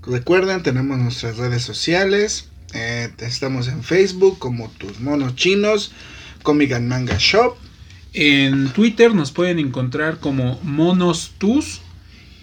[0.06, 2.50] Recuerden, tenemos nuestras redes sociales.
[2.74, 5.92] Eh, estamos en Facebook como Tus Monos Chinos,
[6.42, 7.58] Comic and Manga Shop.
[8.14, 11.82] En Twitter nos pueden encontrar como monos tus,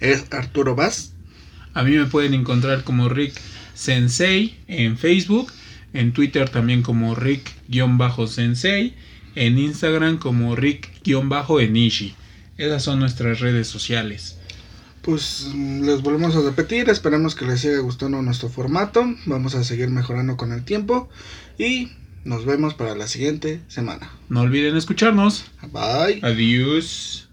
[0.00, 1.12] Es Arturo Vaz.
[1.74, 3.34] A mí me pueden encontrar como Rick
[3.74, 5.52] Sensei en Facebook,
[5.92, 8.94] en Twitter también como Rick-Sensei,
[9.34, 12.14] en Instagram como Rick-Enishi.
[12.56, 14.38] Esas son nuestras redes sociales.
[15.02, 19.88] Pues les volvemos a repetir, esperamos que les siga gustando nuestro formato, vamos a seguir
[19.88, 21.08] mejorando con el tiempo
[21.58, 21.90] y
[22.26, 24.10] Nos vemos para la siguiente semana.
[24.28, 25.44] No olviden escucharnos.
[25.70, 26.18] Bye.
[26.24, 27.25] Adiós.